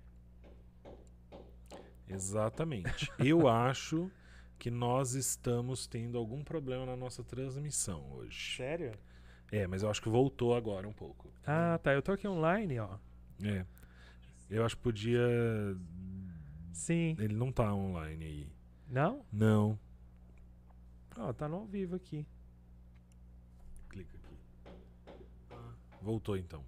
Exatamente. 2.09 3.13
Eu 3.19 3.47
acho 3.47 4.11
que 4.59 4.71
nós 4.71 5.13
estamos 5.13 5.87
tendo 5.87 6.17
algum 6.17 6.43
problema 6.43 6.87
na 6.87 6.97
nossa 6.97 7.23
transmissão 7.23 8.03
hoje. 8.13 8.57
Sério? 8.57 8.93
É, 9.53 9.67
mas 9.67 9.83
eu 9.83 9.91
acho 9.91 10.01
que 10.01 10.09
voltou 10.09 10.57
agora 10.57 10.89
um 10.89 10.93
pouco. 10.93 11.31
Ah, 11.47 11.79
tá. 11.83 11.93
Eu 11.93 12.01
tô 12.01 12.13
aqui 12.13 12.27
online, 12.27 12.81
ó. 12.81 12.97
É. 13.45 13.67
Eu 14.49 14.65
acho 14.65 14.75
que 14.75 14.83
podia. 14.83 15.21
Sim. 16.73 17.15
Ele 17.19 17.35
não 17.35 17.53
tá 17.53 17.75
online 17.75 18.25
aí. 18.25 18.53
Não? 18.89 19.23
Não. 19.31 19.79
Ó, 21.19 21.33
tá 21.33 21.49
no 21.49 21.57
ao 21.57 21.67
vivo 21.67 21.97
aqui. 21.97 22.25
Clica 23.89 24.17
aqui. 24.17 24.37
Ah, 25.51 25.73
voltou 26.01 26.37
então. 26.37 26.65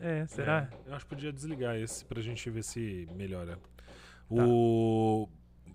É, 0.00 0.26
será? 0.26 0.68
É, 0.72 0.90
eu 0.90 0.94
acho 0.94 1.04
que 1.04 1.10
podia 1.10 1.32
desligar 1.32 1.76
esse 1.76 2.04
pra 2.04 2.20
gente 2.20 2.48
ver 2.50 2.64
se 2.64 3.06
melhora. 3.14 3.56
Tá. 3.56 4.44
O. 4.44 5.28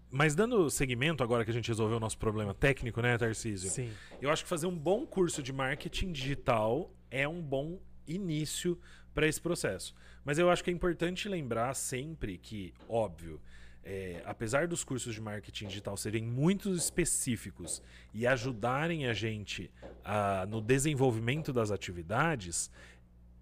Mas 0.09 0.35
dando 0.35 0.69
seguimento, 0.69 1.23
agora 1.23 1.45
que 1.45 1.51
a 1.51 1.53
gente 1.53 1.67
resolveu 1.67 1.97
o 1.97 1.99
nosso 1.99 2.17
problema 2.17 2.53
técnico, 2.53 3.01
né, 3.01 3.17
Tarcísio? 3.17 3.69
Sim. 3.69 3.91
Eu 4.21 4.31
acho 4.31 4.43
que 4.43 4.49
fazer 4.49 4.65
um 4.65 4.75
bom 4.75 5.05
curso 5.05 5.43
de 5.43 5.53
marketing 5.53 6.11
digital 6.11 6.91
é 7.11 7.27
um 7.27 7.41
bom 7.41 7.79
início 8.07 8.79
para 9.17 9.27
esse 9.27 9.41
processo. 9.41 9.95
Mas 10.23 10.37
eu 10.37 10.47
acho 10.47 10.63
que 10.63 10.69
é 10.69 10.73
importante 10.73 11.27
lembrar 11.27 11.73
sempre 11.73 12.37
que, 12.37 12.71
óbvio, 12.87 13.41
é, 13.83 14.21
apesar 14.25 14.67
dos 14.67 14.83
cursos 14.83 15.15
de 15.15 15.19
marketing 15.19 15.69
digital 15.69 15.97
serem 15.97 16.23
muito 16.23 16.69
específicos 16.71 17.81
e 18.13 18.27
ajudarem 18.27 19.07
a 19.07 19.13
gente 19.13 19.71
a- 20.05 20.45
no 20.47 20.61
desenvolvimento 20.61 21.51
das 21.51 21.71
atividades, 21.71 22.69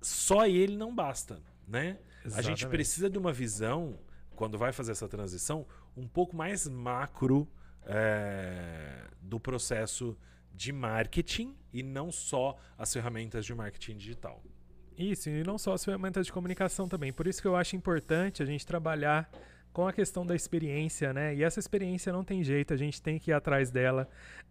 só 0.01 0.48
ele 0.48 0.77
não 0.77 0.96
basta, 0.96 1.41
né? 1.67 1.98
A 2.24 2.27
gente 2.41 2.53
Exatamente. 2.53 2.67
precisa 2.67 3.10
de 3.10 3.17
uma 3.17 3.34
visão 3.34 4.00
quando 4.34 4.58
vai 4.58 4.72
fazer 4.72 4.94
essa 4.94 5.10
transição, 5.10 5.67
um 5.98 6.08
pouco 6.08 6.38
mais 6.38 6.70
macro 6.70 7.46
é, 7.86 9.10
do 9.22 9.39
processo 9.41 10.17
de 10.53 10.72
marketing 10.72 11.53
e 11.74 11.84
não 11.84 12.12
só 12.13 12.58
as 12.77 12.94
ferramentas 12.94 13.46
de 13.46 13.53
marketing 13.53 13.98
digital. 13.98 14.41
Isso, 14.98 15.30
e 15.30 15.44
não 15.44 15.58
só 15.58 15.74
as 15.74 15.84
ferramentas 15.84 16.25
de 16.25 16.32
comunicação 16.32 16.88
também. 16.88 17.12
Por 17.12 17.28
isso 17.28 17.42
que 17.42 17.48
eu 17.48 17.56
acho 17.56 17.75
importante 17.75 18.42
a 18.42 18.46
gente 18.46 18.66
trabalhar 18.66 19.30
com 19.75 19.86
a 19.86 19.92
questão 19.92 20.25
da 20.25 20.34
experiência, 20.34 21.12
né? 21.12 21.36
E 21.36 21.44
essa 21.44 21.60
experiência 21.60 22.14
não 22.14 22.24
tem 22.24 22.42
jeito, 22.42 22.74
a 22.74 22.78
gente 22.78 23.02
tem 23.02 23.20
que 23.20 23.32
ir 23.32 23.34
atrás 23.34 23.70
dela. 23.70 24.08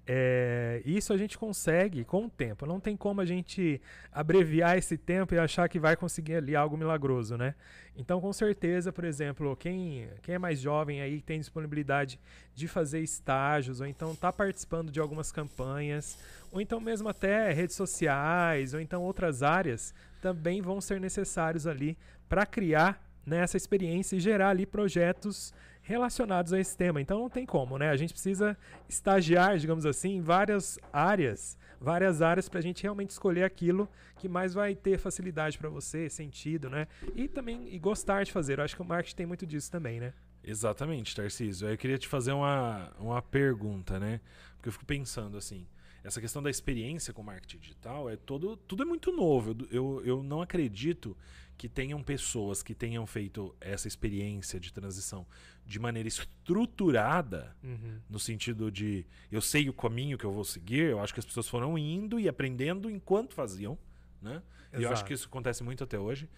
É, 0.07 0.83
isso 0.85 1.15
a 1.15 1.17
gente 1.17 1.39
consegue 1.39 2.05
com 2.05 2.27
o 2.27 2.29
tempo. 2.29 2.67
Não 2.67 2.79
tem 2.79 2.95
como 2.95 3.23
a 3.23 3.25
gente 3.25 3.81
abreviar 4.13 4.77
esse 4.77 4.99
tempo 4.99 5.35
e 5.35 5.39
achar 5.39 5.67
que 5.67 5.79
vai 5.79 5.97
conseguir 5.97 6.35
ali 6.35 6.55
algo 6.55 6.77
milagroso, 6.77 7.39
né? 7.39 7.55
Então, 7.97 8.21
com 8.21 8.35
certeza, 8.35 8.93
por 8.93 9.03
exemplo, 9.03 9.57
quem, 9.57 10.07
quem 10.21 10.35
é 10.35 10.39
mais 10.39 10.61
jovem 10.61 11.01
aí 11.01 11.23
tem 11.23 11.41
disponibilidade 11.41 12.21
de 12.55 12.69
fazer 12.69 13.01
estágios, 13.01 13.81
ou 13.81 13.87
então 13.87 14.13
está 14.13 14.31
participando 14.31 14.93
de 14.93 15.01
algumas 15.01 15.33
campanhas, 15.33 16.19
ou 16.53 16.61
então 16.61 16.79
mesmo 16.79 17.09
até 17.09 17.51
redes 17.51 17.77
sociais, 17.77 18.75
ou 18.75 18.81
então 18.81 19.03
outras 19.03 19.43
áreas, 19.43 19.95
também 20.25 20.63
vão 20.63 20.81
ser 20.81 20.99
necessários 20.99 21.67
ali 21.67 21.99
para 22.31 22.47
criar 22.47 22.99
nessa 23.27 23.59
experiência 23.59 24.17
e 24.17 24.21
gerar 24.21 24.49
ali 24.49 24.65
projetos 24.65 25.53
relacionados 25.83 26.51
a 26.55 26.59
esse 26.59 26.75
tema. 26.75 26.99
Então 26.99 27.19
não 27.19 27.29
tem 27.29 27.45
como, 27.45 27.77
né? 27.77 27.91
A 27.91 27.97
gente 27.97 28.15
precisa 28.15 28.57
estagiar, 28.89 29.59
digamos 29.59 29.85
assim, 29.85 30.17
em 30.17 30.23
várias 30.23 30.79
áreas, 30.91 31.59
várias 31.79 32.23
áreas 32.23 32.49
para 32.49 32.59
a 32.59 32.63
gente 32.63 32.83
realmente 32.83 33.11
escolher 33.11 33.45
aquilo 33.45 33.87
que 34.17 34.27
mais 34.27 34.55
vai 34.55 34.75
ter 34.75 34.97
facilidade 34.99 35.59
para 35.59 35.69
você, 35.69 36.09
sentido, 36.09 36.71
né? 36.71 36.89
E 37.15 37.29
também 37.29 37.69
e 37.69 37.79
gostar 37.79 38.25
de 38.25 38.33
fazer. 38.33 38.59
Eu 38.59 38.65
acho 38.65 38.75
que 38.75 38.81
o 38.81 38.85
marketing 38.85 39.17
tem 39.17 39.27
muito 39.27 39.45
disso 39.45 39.71
também, 39.71 40.01
né? 40.01 40.15
Exatamente, 40.43 41.15
Tarcísio. 41.15 41.69
Eu 41.69 41.77
queria 41.77 41.99
te 41.99 42.09
fazer 42.09 42.33
uma, 42.33 42.91
uma 42.99 43.21
pergunta, 43.21 44.01
né? 44.01 44.23
Porque 44.57 44.71
eu 44.71 44.73
fico 44.73 44.87
pensando 44.87 45.37
assim, 45.37 45.67
essa 46.05 46.21
questão 46.21 46.43
da 46.43 46.51
experiência 46.51 47.15
com 47.15 47.23
marketing 47.23 47.59
digital 47.59 48.11
é 48.11 48.17
todo, 48.17 48.57
tudo 48.57 48.83
é 48.83 48.87
muito 48.87 49.11
novo. 49.11 49.57
Eu, 49.71 50.01
eu, 50.01 50.03
eu 50.05 50.23
não 50.23 50.43
acredito 50.43 51.17
que 51.57 51.69
tenham 51.69 52.03
pessoas 52.03 52.63
que 52.63 52.75
tenham 52.75 53.07
feito 53.07 53.55
essa 53.61 53.89
experiência 53.89 54.61
de 54.61 54.73
transição 54.73 55.27
de 55.65 55.79
maneira 55.79 56.07
estruturada, 56.07 57.57
uhum. 57.63 58.01
no 58.11 58.19
sentido 58.19 58.71
de 58.71 59.07
eu 59.33 59.41
sei 59.41 59.69
o 59.69 59.73
caminho 59.73 60.19
que 60.19 60.25
eu 60.25 60.33
vou 60.33 60.45
seguir, 60.45 60.91
eu 60.91 61.01
acho 61.01 61.15
que 61.15 61.21
as 61.21 61.27
pessoas 61.27 61.49
foram 61.49 61.79
indo 61.79 62.21
e 62.21 62.29
aprendendo 62.29 62.91
enquanto 62.91 63.33
faziam, 63.35 63.79
né? 64.21 64.43
E 64.77 64.83
eu 64.83 64.91
acho 64.91 65.05
que 65.05 65.15
isso 65.15 65.29
acontece 65.29 65.63
muito 65.63 65.85
até 65.85 65.99
hoje. 65.99 66.29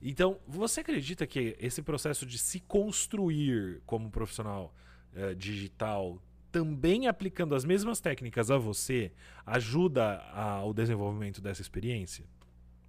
Então, 0.00 0.40
você 0.46 0.80
acredita 0.80 1.26
que 1.26 1.54
esse 1.60 1.82
processo 1.82 2.26
de 2.26 2.38
se 2.38 2.60
construir 2.60 3.82
como 3.86 4.10
profissional 4.10 4.74
eh, 5.14 5.34
digital, 5.34 6.20
também 6.54 7.08
aplicando 7.08 7.52
as 7.56 7.64
mesmas 7.64 8.00
técnicas 8.00 8.48
a 8.48 8.56
você, 8.56 9.10
ajuda 9.44 10.18
ao 10.32 10.72
desenvolvimento 10.72 11.42
dessa 11.42 11.60
experiência? 11.60 12.24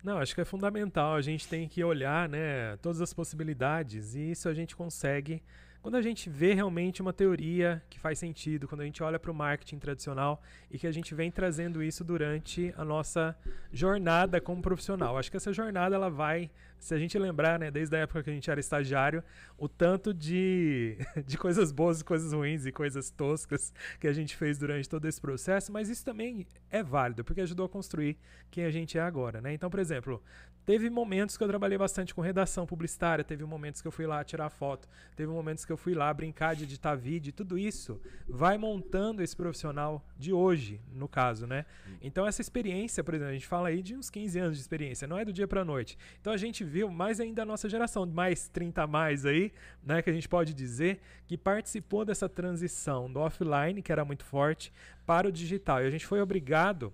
Não, 0.03 0.19
acho 0.19 0.35
que 0.35 0.41
é 0.41 0.45
fundamental. 0.45 1.15
A 1.15 1.21
gente 1.21 1.47
tem 1.47 1.67
que 1.67 1.83
olhar 1.83 2.29
né, 2.29 2.77
todas 2.77 3.01
as 3.01 3.11
possibilidades 3.11 4.13
e 4.13 4.29
isso 4.29 4.47
a 4.47 4.53
gente 4.53 4.75
consegue 4.75 5.41
quando 5.81 5.95
a 5.95 6.01
gente 6.01 6.31
vê 6.31 6.55
realmente 6.55 6.99
uma 6.99 7.13
teoria 7.13 7.79
que 7.91 7.99
faz 7.99 8.17
sentido, 8.17 8.67
quando 8.67 8.81
a 8.81 8.85
gente 8.85 9.03
olha 9.03 9.19
para 9.19 9.29
o 9.29 9.35
marketing 9.35 9.77
tradicional 9.77 10.41
e 10.71 10.79
que 10.79 10.87
a 10.87 10.91
gente 10.91 11.13
vem 11.13 11.29
trazendo 11.29 11.81
isso 11.81 12.03
durante 12.03 12.73
a 12.75 12.83
nossa 12.83 13.37
jornada 13.71 14.41
como 14.41 14.63
profissional. 14.63 15.15
Acho 15.15 15.29
que 15.29 15.37
essa 15.37 15.53
jornada 15.53 15.95
ela 15.95 16.09
vai, 16.09 16.49
se 16.85 16.93
a 16.93 16.99
gente 16.99 17.17
lembrar, 17.17 17.57
né, 17.57 17.71
desde 17.71 17.95
a 17.95 17.99
época 18.01 18.21
que 18.21 18.29
a 18.29 18.33
gente 18.33 18.51
era 18.51 18.59
estagiário, 18.59 19.23
o 19.57 19.67
tanto 19.67 20.13
de, 20.13 20.95
de 21.25 21.35
coisas 21.35 21.71
boas, 21.71 22.03
coisas 22.03 22.31
ruins 22.31 22.67
e 22.67 22.71
coisas 22.71 23.09
toscas 23.09 23.73
que 23.99 24.07
a 24.07 24.13
gente 24.13 24.37
fez 24.37 24.59
durante 24.59 24.87
todo 24.87 25.07
esse 25.07 25.19
processo, 25.19 25.71
mas 25.71 25.89
isso 25.89 26.05
também 26.05 26.45
é 26.69 26.83
válido, 26.83 27.23
porque 27.23 27.41
ajudou 27.41 27.65
a 27.65 27.69
construir 27.69 28.15
quem 28.51 28.65
a 28.65 28.69
gente 28.69 28.99
é 28.99 29.01
agora, 29.01 29.41
né? 29.41 29.51
Então, 29.51 29.67
por 29.67 29.79
exemplo, 29.79 30.21
Teve 30.65 30.89
momentos 30.89 31.37
que 31.37 31.43
eu 31.43 31.47
trabalhei 31.47 31.77
bastante 31.77 32.13
com 32.15 32.21
redação 32.21 32.65
publicitária, 32.65 33.23
teve 33.23 33.45
momentos 33.45 33.83
que 33.83 33.87
eu 33.87 33.91
fui 33.91 34.07
lá 34.07 34.23
tirar 34.23 34.49
foto, 34.49 34.89
teve 35.15 35.31
momentos 35.31 35.63
que 35.63 35.71
eu 35.71 35.77
fui 35.77 35.93
lá 35.93 36.11
brincar 36.11 36.55
de 36.55 36.63
editar 36.63 36.95
vídeo, 36.95 37.31
tudo 37.31 37.55
isso 37.55 38.01
vai 38.27 38.57
montando 38.57 39.21
esse 39.21 39.35
profissional 39.35 40.03
de 40.17 40.33
hoje, 40.33 40.81
no 40.91 41.07
caso, 41.07 41.45
né? 41.45 41.67
Então 42.01 42.25
essa 42.25 42.41
experiência, 42.41 43.03
por 43.03 43.13
exemplo, 43.13 43.29
a 43.29 43.33
gente 43.33 43.45
fala 43.45 43.67
aí 43.67 43.83
de 43.83 43.95
uns 43.95 44.09
15 44.09 44.39
anos 44.39 44.55
de 44.55 44.61
experiência, 44.61 45.07
não 45.07 45.19
é 45.19 45.23
do 45.23 45.31
dia 45.31 45.47
para 45.47 45.63
noite. 45.63 45.99
Então 46.19 46.33
a 46.33 46.37
gente 46.37 46.63
viu 46.75 46.89
mais 46.89 47.21
ainda 47.21 47.43
a 47.43 47.45
nossa 47.45 47.69
geração, 47.69 48.05
mais 48.05 48.49
30 48.49 48.83
a 48.83 48.87
mais 48.87 49.25
aí, 49.25 49.53
né, 49.81 50.01
que 50.01 50.09
a 50.09 50.13
gente 50.13 50.27
pode 50.27 50.53
dizer 50.53 50.99
que 51.25 51.37
participou 51.37 52.03
dessa 52.03 52.27
transição 52.27 53.09
do 53.09 53.19
offline, 53.19 53.81
que 53.81 53.91
era 53.91 54.03
muito 54.03 54.25
forte, 54.25 54.73
para 55.05 55.27
o 55.27 55.31
digital. 55.31 55.81
E 55.81 55.87
a 55.87 55.89
gente 55.89 56.05
foi 56.05 56.19
obrigado 56.21 56.93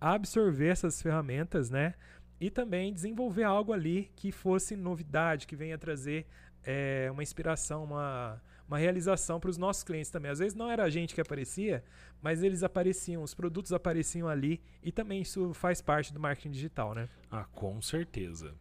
a 0.00 0.14
absorver 0.14 0.68
essas 0.68 1.00
ferramentas, 1.00 1.70
né? 1.70 1.94
e 2.40 2.50
também 2.50 2.92
desenvolver 2.92 3.44
algo 3.44 3.72
ali 3.72 4.10
que 4.16 4.32
fosse 4.32 4.74
novidade, 4.74 5.46
que 5.46 5.54
venha 5.54 5.76
trazer 5.76 6.26
é, 6.64 7.08
uma 7.12 7.22
inspiração, 7.22 7.84
uma, 7.84 8.42
uma 8.66 8.78
realização 8.78 9.38
para 9.38 9.50
os 9.50 9.58
nossos 9.58 9.84
clientes 9.84 10.10
também. 10.10 10.30
Às 10.30 10.38
vezes 10.38 10.54
não 10.54 10.70
era 10.70 10.84
a 10.84 10.90
gente 10.90 11.14
que 11.14 11.20
aparecia, 11.20 11.84
mas 12.22 12.42
eles 12.42 12.62
apareciam, 12.62 13.22
os 13.22 13.34
produtos 13.34 13.72
apareciam 13.72 14.26
ali 14.26 14.60
e 14.82 14.90
também 14.90 15.20
isso 15.20 15.52
faz 15.52 15.82
parte 15.82 16.14
do 16.14 16.18
marketing 16.18 16.50
digital, 16.50 16.94
né? 16.94 17.08
Ah, 17.30 17.44
com 17.44 17.80
certeza. 17.82 18.54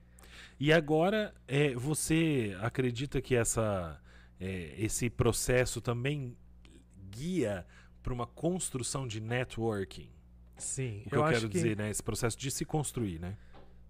E 0.60 0.74
agora, 0.74 1.34
é, 1.48 1.74
você 1.74 2.58
acredita 2.62 3.22
que 3.22 3.36
essa, 3.36 4.00
é, 4.40 4.74
esse 4.78 5.10
processo 5.10 5.82
também 5.82 6.36
guia 7.12 7.66
para 8.02 8.14
uma 8.14 8.28
construção 8.28 9.08
de 9.08 9.20
networking? 9.20 10.10
Sim, 10.58 11.04
o 11.06 11.10
que 11.10 11.16
eu, 11.16 11.26
eu 11.26 11.32
quero 11.32 11.48
que... 11.48 11.54
dizer, 11.54 11.78
né? 11.78 11.90
Esse 11.90 12.04
processo 12.04 12.38
de 12.38 12.52
se 12.52 12.66
construir, 12.66 13.20
né? 13.20 13.38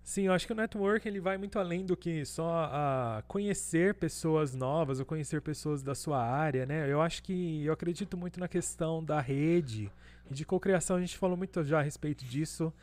Sim, 0.03 0.23
eu 0.23 0.33
acho 0.33 0.47
que 0.47 0.53
o 0.53 0.55
network 0.55 1.07
ele 1.07 1.19
vai 1.19 1.37
muito 1.37 1.59
além 1.59 1.85
do 1.85 1.95
que 1.95 2.25
só 2.25 2.67
a 2.71 3.23
conhecer 3.27 3.93
pessoas 3.93 4.55
novas 4.55 4.99
ou 4.99 5.05
conhecer 5.05 5.39
pessoas 5.39 5.83
da 5.83 5.93
sua 5.93 6.23
área, 6.23 6.65
né? 6.65 6.91
Eu 6.91 6.99
acho 6.99 7.21
que 7.21 7.63
eu 7.63 7.71
acredito 7.71 8.17
muito 8.17 8.39
na 8.39 8.47
questão 8.47 9.03
da 9.03 9.21
rede 9.21 9.91
e 10.29 10.33
de 10.33 10.45
cocriação. 10.45 10.95
A 10.95 10.99
gente 10.99 11.15
falou 11.15 11.37
muito 11.37 11.63
já 11.63 11.79
a 11.79 11.83
respeito 11.83 12.25
disso. 12.25 12.73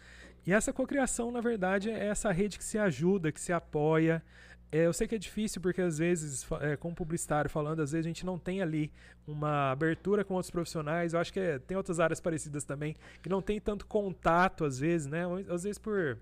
E 0.46 0.52
essa 0.52 0.72
cocriação, 0.72 1.32
na 1.32 1.40
verdade, 1.40 1.90
é 1.90 2.06
essa 2.06 2.30
rede 2.30 2.56
que 2.56 2.64
se 2.64 2.78
ajuda, 2.78 3.32
que 3.32 3.40
se 3.40 3.52
apoia. 3.52 4.22
É, 4.70 4.86
eu 4.86 4.92
sei 4.92 5.08
que 5.08 5.14
é 5.14 5.18
difícil 5.18 5.60
porque 5.60 5.80
às 5.80 5.98
vezes, 5.98 6.46
é, 6.60 6.76
como 6.76 6.94
publicitário 6.94 7.50
falando, 7.50 7.80
às 7.82 7.92
vezes 7.92 8.06
a 8.06 8.08
gente 8.08 8.24
não 8.24 8.38
tem 8.38 8.62
ali 8.62 8.92
uma 9.26 9.70
abertura 9.72 10.24
com 10.24 10.34
outros 10.34 10.50
profissionais. 10.50 11.14
Eu 11.14 11.20
acho 11.20 11.32
que 11.32 11.40
é, 11.40 11.58
tem 11.58 11.76
outras 11.76 11.98
áreas 11.98 12.20
parecidas 12.20 12.64
também 12.64 12.94
que 13.22 13.28
não 13.28 13.42
tem 13.42 13.60
tanto 13.60 13.86
contato 13.86 14.64
às 14.64 14.78
vezes, 14.78 15.06
né? 15.06 15.22
Às 15.48 15.64
vezes 15.64 15.78
por 15.78 16.18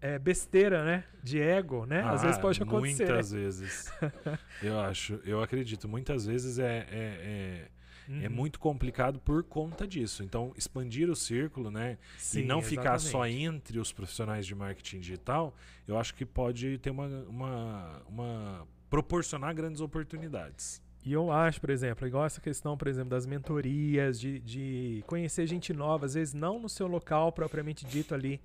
é, 0.00 0.18
besteira, 0.18 0.84
né? 0.84 1.04
De 1.22 1.40
ego, 1.40 1.84
né? 1.86 2.00
Ah, 2.00 2.12
Às 2.12 2.22
vezes 2.22 2.38
pode 2.38 2.62
acontecer. 2.62 3.06
Muitas 3.06 3.32
vezes. 3.32 3.92
eu 4.62 4.78
acho, 4.80 5.20
eu 5.24 5.42
acredito. 5.42 5.88
Muitas 5.88 6.26
vezes 6.26 6.58
é, 6.58 6.86
é, 6.90 6.90
é 6.92 7.68
uhum. 8.08 8.22
é, 8.22 8.28
muito 8.28 8.58
complicado 8.58 9.18
por 9.18 9.42
conta 9.44 9.86
disso. 9.86 10.22
Então, 10.22 10.52
expandir 10.56 11.10
o 11.10 11.16
círculo, 11.16 11.70
né? 11.70 11.98
Sim, 12.18 12.40
e 12.40 12.44
não 12.44 12.58
exatamente. 12.58 12.82
ficar 12.82 12.98
só 12.98 13.26
entre 13.26 13.78
os 13.78 13.92
profissionais 13.92 14.46
de 14.46 14.54
marketing 14.54 15.00
digital, 15.00 15.54
eu 15.86 15.98
acho 15.98 16.14
que 16.14 16.24
pode 16.24 16.78
ter 16.78 16.90
uma, 16.90 17.06
uma, 17.28 18.02
uma 18.08 18.68
proporcionar 18.88 19.54
grandes 19.54 19.80
oportunidades. 19.80 20.82
E 21.04 21.12
eu 21.12 21.30
acho, 21.30 21.60
por 21.60 21.70
exemplo, 21.70 22.04
igual 22.04 22.26
essa 22.26 22.40
questão, 22.40 22.76
por 22.76 22.88
exemplo, 22.88 23.10
das 23.10 23.26
mentorias, 23.26 24.18
de, 24.18 24.40
de 24.40 25.04
conhecer 25.06 25.46
gente 25.46 25.72
nova, 25.72 26.04
às 26.04 26.14
vezes 26.14 26.34
não 26.34 26.58
no 26.58 26.68
seu 26.68 26.88
local 26.88 27.30
propriamente 27.30 27.86
dito 27.86 28.12
ali, 28.12 28.40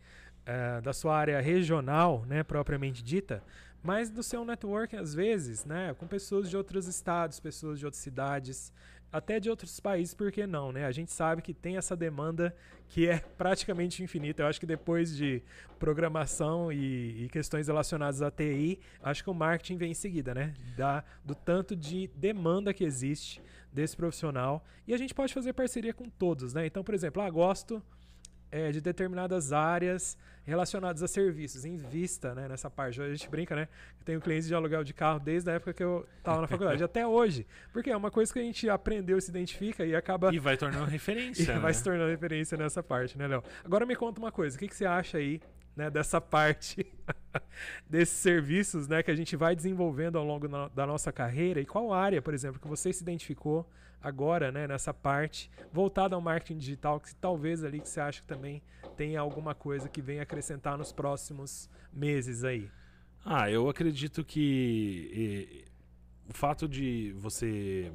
é, 0.46 0.80
da 0.82 0.94
sua 0.94 1.18
área 1.18 1.42
regional, 1.42 2.24
né, 2.28 2.44
propriamente 2.44 3.04
dita, 3.04 3.44
mas 3.82 4.10
do 4.10 4.22
seu 4.22 4.46
network 4.46 4.96
às 4.96 5.14
vezes, 5.14 5.66
né, 5.66 5.96
com 5.96 6.08
pessoas 6.08 6.50
de 6.50 6.58
outros 6.58 6.88
estados, 6.88 7.40
pessoas 7.40 7.80
de 7.80 7.86
outras 7.86 8.02
cidades, 8.02 8.72
até 9.12 9.40
de 9.40 9.50
outros 9.50 9.80
países, 9.80 10.14
por 10.14 10.32
que 10.32 10.48
não, 10.48 10.72
né? 10.72 10.86
A 10.86 10.92
gente 10.92 11.12
sabe 11.12 11.42
que 11.42 11.54
tem 11.54 11.78
essa 11.78 11.96
demanda 11.96 12.56
que 12.88 13.08
é 13.08 13.20
praticamente 13.38 14.04
infinita. 14.04 14.44
Eu 14.44 14.48
acho 14.48 14.60
que 14.60 14.66
depois 14.66 15.16
de 15.16 15.42
programação 15.80 16.72
e, 16.72 17.26
e 17.26 17.30
questões 17.30 17.68
relacionadas 17.68 18.22
à 18.22 18.32
TI, 18.32 18.80
acho 19.02 19.24
que 19.24 19.30
o 19.30 19.34
marketing 19.34 19.78
vem 19.78 19.92
em 19.92 19.96
seguida, 19.96 20.34
né? 20.34 20.54
Da, 20.78 21.04
do 21.24 21.36
tanto 21.36 21.76
de 21.76 22.08
demanda 22.16 22.74
que 22.74 22.84
existe 22.84 23.42
desse 23.72 23.96
profissional. 23.96 24.64
E 24.88 24.94
a 24.94 24.98
gente 24.98 25.14
pode 25.14 25.34
fazer 25.34 25.54
parceria 25.54 25.94
com 25.94 26.10
todos, 26.10 26.54
né? 26.54 26.66
Então, 26.66 26.84
por 26.84 26.94
exemplo, 26.94 27.22
ah, 27.22 27.30
gosto 27.30 27.82
é, 28.52 28.72
de 28.72 28.82
determinadas 28.82 29.54
áreas 29.54 30.18
relacionadas 30.44 31.02
a 31.02 31.08
serviços. 31.08 31.66
Invista 31.66 32.36
né, 32.36 32.48
nessa 32.48 32.70
parte. 32.70 33.02
A 33.02 33.10
gente 33.10 33.30
brinca, 33.30 33.56
né? 33.56 33.68
Eu 34.00 34.06
tenho 34.06 34.22
clientes 34.22 34.48
de 34.48 34.54
aluguel 34.54 34.84
de 34.84 34.94
carro 34.94 35.20
desde 35.20 35.50
a 35.50 35.54
época 35.54 35.74
que 35.74 35.84
eu 35.84 36.06
estava 36.18 36.42
na 36.42 36.48
faculdade, 36.48 36.84
até 36.84 37.06
hoje. 37.06 37.48
Porque 37.72 37.90
é 37.90 37.96
uma 37.96 38.12
coisa 38.12 38.32
que 38.32 38.40
a 38.40 38.44
gente 38.44 38.70
aprendeu, 38.70 39.20
se 39.22 39.30
identifica 39.30 39.86
e 39.86 39.96
acaba. 39.96 40.34
E 40.34 40.40
vai 40.40 40.58
tornando 40.58 40.86
referência. 40.86 41.44
e 41.44 41.48
né? 41.48 41.60
vai 41.60 41.74
se 41.74 41.84
tornando 41.84 42.10
referência 42.10 42.58
nessa 42.58 42.84
parte, 42.84 43.18
né, 43.18 43.28
Léo? 43.28 43.44
Agora 43.64 43.86
me 43.86 43.96
conta 43.96 44.20
uma 44.20 44.32
coisa: 44.32 44.56
o 44.56 44.60
que, 44.60 44.68
que 44.68 44.76
você 44.76 44.86
acha 44.86 45.18
aí 45.18 45.40
né, 45.82 45.90
dessa 45.90 46.22
parte 46.22 46.86
desses 47.90 48.16
serviços 48.16 48.88
né, 48.88 49.02
que 49.02 49.10
a 49.10 49.16
gente 49.16 49.36
vai 49.36 49.56
desenvolvendo 49.56 50.16
ao 50.18 50.24
longo 50.24 50.48
da 50.48 50.86
nossa 50.86 51.12
carreira 51.12 51.60
e 51.60 51.66
qual 51.66 51.92
área, 51.92 52.22
por 52.22 52.36
exemplo, 52.36 52.60
que 52.60 52.68
você 52.68 52.94
se 52.94 53.02
identificou 53.02 53.68
agora 54.00 54.52
né, 54.52 54.68
nessa 54.68 54.94
parte 54.94 55.50
voltada 55.74 56.16
ao 56.16 56.22
marketing 56.22 56.60
digital, 56.60 57.00
que 57.00 57.16
talvez 57.16 57.64
ali 57.64 57.80
que 57.80 57.90
você 57.90 58.00
acha 58.00 58.22
que 58.22 58.28
também 58.28 58.62
tem 58.96 59.18
alguma 59.18 59.56
coisa 59.56 59.90
que 59.90 60.02
venha 60.02 60.22
acrescentar 60.22 60.78
nos 60.78 60.92
próximos 60.92 61.68
meses 61.92 62.44
aí? 62.44 62.70
Ah, 63.26 63.50
eu 63.50 63.68
acredito 63.68 64.24
que 64.24 65.66
o 66.30 66.34
fato 66.34 66.68
de 66.68 67.14
você. 67.18 67.92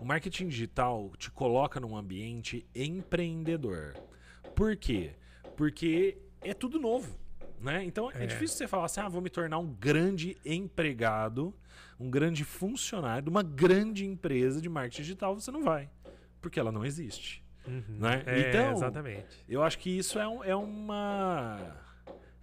O 0.00 0.04
marketing 0.04 0.48
digital 0.48 1.10
te 1.16 1.30
coloca 1.30 1.80
num 1.80 1.96
ambiente 1.96 2.66
empreendedor. 2.74 3.94
Por 4.54 4.76
quê? 4.76 5.14
Porque 5.56 6.18
é 6.50 6.54
tudo 6.54 6.78
novo. 6.78 7.18
Né? 7.60 7.84
Então 7.84 8.10
é. 8.10 8.24
é 8.24 8.26
difícil 8.26 8.56
você 8.56 8.66
falar 8.66 8.86
assim: 8.86 9.00
ah, 9.00 9.08
vou 9.08 9.20
me 9.20 9.30
tornar 9.30 9.58
um 9.58 9.66
grande 9.66 10.36
empregado, 10.44 11.54
um 11.98 12.10
grande 12.10 12.44
funcionário 12.44 13.22
de 13.22 13.30
uma 13.30 13.42
grande 13.42 14.04
empresa 14.04 14.60
de 14.60 14.68
marketing 14.68 15.02
digital. 15.02 15.34
Você 15.34 15.50
não 15.50 15.62
vai, 15.62 15.88
porque 16.40 16.60
ela 16.60 16.70
não 16.70 16.84
existe. 16.84 17.42
Uhum. 17.66 17.98
Né? 17.98 18.22
É, 18.26 18.48
então, 18.48 18.72
exatamente. 18.72 19.44
eu 19.48 19.62
acho 19.62 19.78
que 19.78 19.90
isso 19.90 20.18
é, 20.18 20.28
um, 20.28 20.44
é 20.44 20.54
uma 20.54 21.76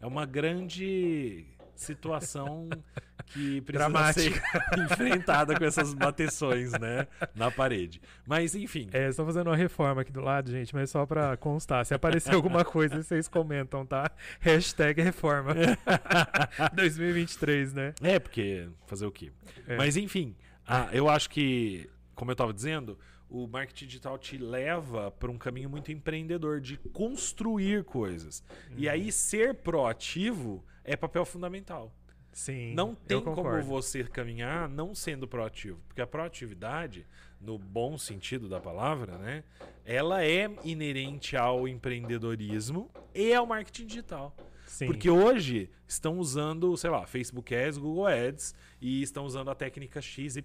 é 0.02 0.06
uma 0.06 0.26
grande 0.26 1.46
situação 1.76 2.68
que 3.34 3.62
precisa 3.62 3.90
Dramática. 3.90 4.42
ser 4.74 4.80
enfrentada 4.86 5.58
com 5.58 5.66
essas 5.66 5.94
bateções, 5.94 6.72
né, 6.74 7.08
na 7.34 7.50
parede. 7.50 8.02
Mas 8.26 8.54
enfim. 8.56 8.90
É, 8.94 9.10
estou 9.10 9.26
fazendo 9.26 9.48
uma 9.48 9.56
reforma 9.56 10.02
aqui 10.02 10.12
do 10.12 10.22
lado, 10.22 10.52
gente, 10.52 10.74
mas 10.74 10.90
só 10.90 11.06
para 11.06 11.36
constar, 11.38 11.86
se 11.86 11.94
aparecer 11.94 12.36
alguma 12.36 12.64
coisa, 12.66 13.02
vocês 13.02 13.28
comentam, 13.28 13.86
tá? 13.86 14.12
Hashtag 14.40 15.02
reforma. 15.02 15.56
2023, 16.74 17.74
né? 17.74 17.94
É, 18.02 18.20
porque 18.20 18.70
fazer 18.86 19.06
o 19.06 19.12
quê? 19.12 19.32
É. 19.68 19.76
Mas 19.76 19.98
enfim, 19.98 20.36
ah, 20.68 20.90
eu 20.92 21.10
acho 21.10 21.30
que, 21.30 21.90
como 22.14 22.32
eu 22.32 22.34
estava 22.34 22.54
dizendo, 22.54 22.98
o 23.30 23.48
marketing 23.48 23.88
digital 23.88 24.18
te 24.18 24.38
leva 24.38 25.10
para 25.10 25.32
um 25.32 25.38
caminho 25.40 25.70
muito 25.70 25.92
empreendedor 25.92 26.62
de 26.62 26.78
construir 26.78 27.84
coisas. 27.84 28.44
Uhum. 28.70 28.76
E 28.78 28.88
aí 28.88 29.12
ser 29.12 29.56
proativo 29.56 30.64
é 30.84 30.96
papel 30.96 31.26
fundamental. 31.26 31.92
Sim. 32.34 32.74
Não 32.74 32.96
tem 32.96 33.22
como 33.22 33.62
você 33.62 34.04
caminhar 34.04 34.68
não 34.68 34.96
sendo 34.96 35.28
proativo, 35.28 35.80
porque 35.88 36.02
a 36.02 36.08
proatividade, 36.08 37.06
no 37.40 37.58
bom 37.58 37.98
sentido 37.98 38.50
da 38.50 38.60
palavra, 38.60 39.18
né, 39.18 39.44
ela 39.86 40.26
é 40.26 40.50
inerente 40.64 41.38
ao 41.38 41.68
empreendedorismo 41.68 42.90
e 43.14 43.34
ao 43.34 43.46
marketing 43.46 43.86
digital. 43.86 44.36
Sim. 44.66 44.88
Porque 44.88 45.08
hoje 45.08 45.70
estão 45.88 46.18
usando, 46.18 46.76
sei 46.76 46.90
lá, 46.90 47.06
Facebook 47.06 47.56
Ads, 47.56 47.78
Google 47.78 48.08
Ads 48.08 48.56
e 48.82 49.04
estão 49.04 49.24
usando 49.24 49.52
a 49.52 49.56
técnica 49.56 50.02
XYZ. 50.02 50.42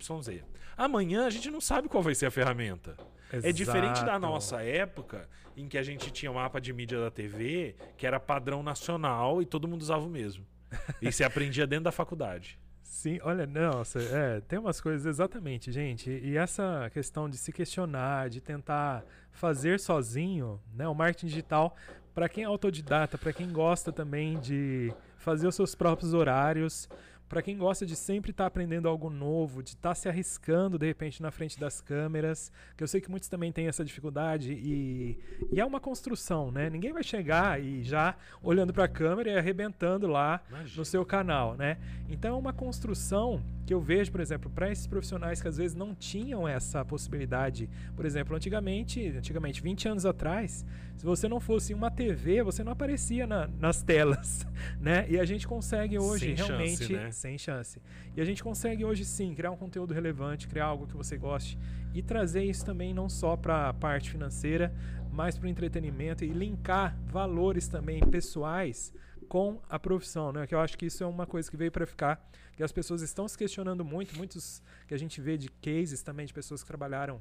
Amanhã 0.77 1.27
a 1.27 1.31
gente 1.31 1.51
não 1.51 1.63
sabe 1.63 1.89
qual 1.89 2.03
vai 2.03 2.15
ser 2.15 2.27
a 2.27 2.31
ferramenta. 2.31 2.95
Exato. 3.33 3.47
É 3.47 3.53
diferente 3.53 4.05
da 4.05 4.19
nossa 4.19 4.63
época, 4.63 5.27
em 5.57 5.67
que 5.67 5.79
a 5.79 5.83
gente 5.83 6.11
tinha 6.11 6.31
um 6.31 6.35
mapa 6.35 6.61
de 6.61 6.73
mídia 6.75 7.01
da 7.01 7.11
TV 7.11 7.75
que 7.97 8.07
era 8.07 8.21
padrão 8.21 8.63
nacional 8.63 9.41
e 9.41 9.47
todo 9.47 9.67
mundo 9.67 9.81
usava 9.81 10.05
o 10.05 10.11
mesmo. 10.11 10.45
E 11.01 11.13
se 11.13 11.25
aprendia 11.25 11.67
dentro 11.67 11.85
da 11.85 11.93
faculdade. 11.93 12.59
Sim, 12.83 13.21
olha, 13.23 13.47
nossa, 13.47 14.01
é, 14.01 14.41
tem 14.41 14.59
umas 14.59 14.81
coisas 14.81 15.07
exatamente, 15.07 15.71
gente. 15.71 16.11
E 16.11 16.37
essa 16.37 16.91
questão 16.93 17.29
de 17.29 17.37
se 17.37 17.53
questionar, 17.53 18.29
de 18.29 18.41
tentar 18.41 19.05
fazer 19.31 19.79
sozinho, 19.79 20.61
né? 20.75 20.89
O 20.89 20.95
marketing 20.95 21.27
digital 21.27 21.77
para 22.15 22.29
quem 22.29 22.43
é 22.43 22.47
autodidata, 22.49 23.17
para 23.17 23.33
quem 23.33 23.53
gosta 23.53 23.93
também 23.93 24.41
de 24.41 24.93
fazer 25.19 25.47
os 25.47 25.55
seus 25.55 25.77
próprios 25.77 26.15
horários, 26.15 26.89
para 27.29 27.43
quem 27.43 27.57
gosta 27.57 27.85
de 27.85 27.95
sempre 27.95 28.31
estar 28.31 28.45
tá 28.45 28.49
aprendendo 28.49 28.89
algo 28.89 29.11
novo, 29.11 29.63
de 29.63 29.71
estar 29.71 29.91
tá 29.91 29.95
se 29.95 30.09
arriscando 30.09 30.79
de 30.79 30.87
repente 30.87 31.21
na 31.21 31.31
frente 31.31 31.59
das 31.59 31.81
câmeras, 31.81 32.51
que 32.77 32.83
eu 32.83 32.89
sei 32.89 33.01
que 33.01 33.11
muitos 33.11 33.29
também 33.29 33.53
têm 33.53 33.67
essa 33.67 33.85
dificuldade 33.85 34.53
e, 34.53 35.19
e 35.53 35.61
é 35.61 35.65
uma 35.65 35.81
construção, 35.81 36.51
né? 36.51 36.71
Ninguém 36.71 36.93
vai 36.93 37.03
chegar 37.03 37.63
e 37.63 37.83
já 37.83 38.17
olhando 38.43 38.73
para 38.73 38.85
a 38.85 38.89
câmera 38.89 39.31
e 39.31 39.39
arrebentando 39.39 40.07
lá 40.07 40.43
Imagina. 40.49 40.79
no 40.79 40.85
seu 40.85 41.05
canal, 41.05 41.57
né? 41.57 41.79
Então 42.09 42.35
é 42.35 42.39
uma 42.39 42.53
construção 42.53 43.43
que 43.69 43.75
eu 43.75 43.81
vejo, 43.83 44.11
por 44.11 44.23
exemplo, 44.23 44.51
para 44.51 44.73
esses 44.73 44.87
profissionais 44.87 45.43
que 45.43 45.49
às 45.49 45.59
vezes 45.59 45.77
não 45.77 45.95
tinham 45.95 46.49
essa 46.49 46.83
possibilidade. 46.87 47.69
Por 47.95 48.07
exemplo, 48.07 48.35
antigamente, 48.35 49.09
antigamente, 49.09 49.61
20 49.61 49.89
anos 49.89 50.07
atrás, 50.07 50.65
se 50.97 51.05
você 51.05 51.29
não 51.29 51.39
fosse 51.39 51.75
uma 51.75 51.91
TV, 51.91 52.43
você 52.43 52.65
não 52.65 52.73
aparecia 52.73 53.27
na, 53.27 53.47
nas 53.47 53.83
telas, 53.83 54.47
né? 54.81 55.05
E 55.11 55.21
a 55.21 55.25
gente 55.27 55.47
consegue 55.47 55.99
hoje 55.99 56.35
Sem 56.35 56.47
realmente 56.47 56.85
chance, 56.85 56.93
né? 56.93 57.11
Sem 57.19 57.37
chance. 57.37 57.81
E 58.17 58.21
a 58.21 58.25
gente 58.25 58.43
consegue 58.43 58.85
hoje 58.85 59.05
sim 59.05 59.35
criar 59.35 59.51
um 59.51 59.57
conteúdo 59.57 59.93
relevante, 59.93 60.49
criar 60.49 60.67
algo 60.67 60.87
que 60.87 60.97
você 60.97 61.17
goste 61.17 61.59
e 61.93 62.03
trazer 62.03 62.45
isso 62.45 62.65
também 62.65 62.95
não 62.95 63.09
só 63.09 63.37
para 63.37 63.69
a 63.69 63.75
parte 63.75 64.11
financeira, 64.11 64.75
mas 65.13 65.37
para 65.37 65.47
o 65.47 65.49
entretenimento 65.49 66.25
e 66.25 66.29
linkar 66.29 66.97
valores 67.07 67.69
também 67.69 68.01
pessoais 68.01 68.93
com 69.29 69.61
a 69.69 69.79
profissão, 69.79 70.33
né? 70.33 70.47
Que 70.47 70.55
eu 70.55 70.61
acho 70.61 70.79
que 70.79 70.87
isso 70.87 71.05
é 71.05 71.07
uma 71.07 71.27
coisa 71.27 71.51
que 71.51 71.57
veio 71.57 71.71
para 71.71 71.87
ficar, 71.87 72.27
que 72.57 72.63
as 72.63 72.73
pessoas 72.73 73.03
estão 73.03 73.29
se 73.29 73.37
questionando 73.37 73.85
muito, 73.85 74.17
muitos 74.17 74.63
que 74.87 74.95
a 74.95 74.99
gente 74.99 75.21
vê 75.21 75.37
de 75.37 75.49
cases 75.49 76.03
também 76.03 76.25
de 76.25 76.33
pessoas 76.33 76.63
que 76.63 76.67
trabalharam 76.67 77.21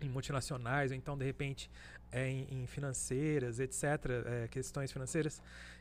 em 0.00 0.08
multinacionais, 0.08 0.90
ou 0.90 0.96
então 0.96 1.16
de 1.16 1.24
repente 1.24 1.70
é, 2.10 2.28
em, 2.28 2.46
em, 2.50 2.66
financeiras, 2.66 3.58
etc., 3.60 3.84
é, 4.26 4.48
questões 4.48 4.92
financeiras, 4.92 5.40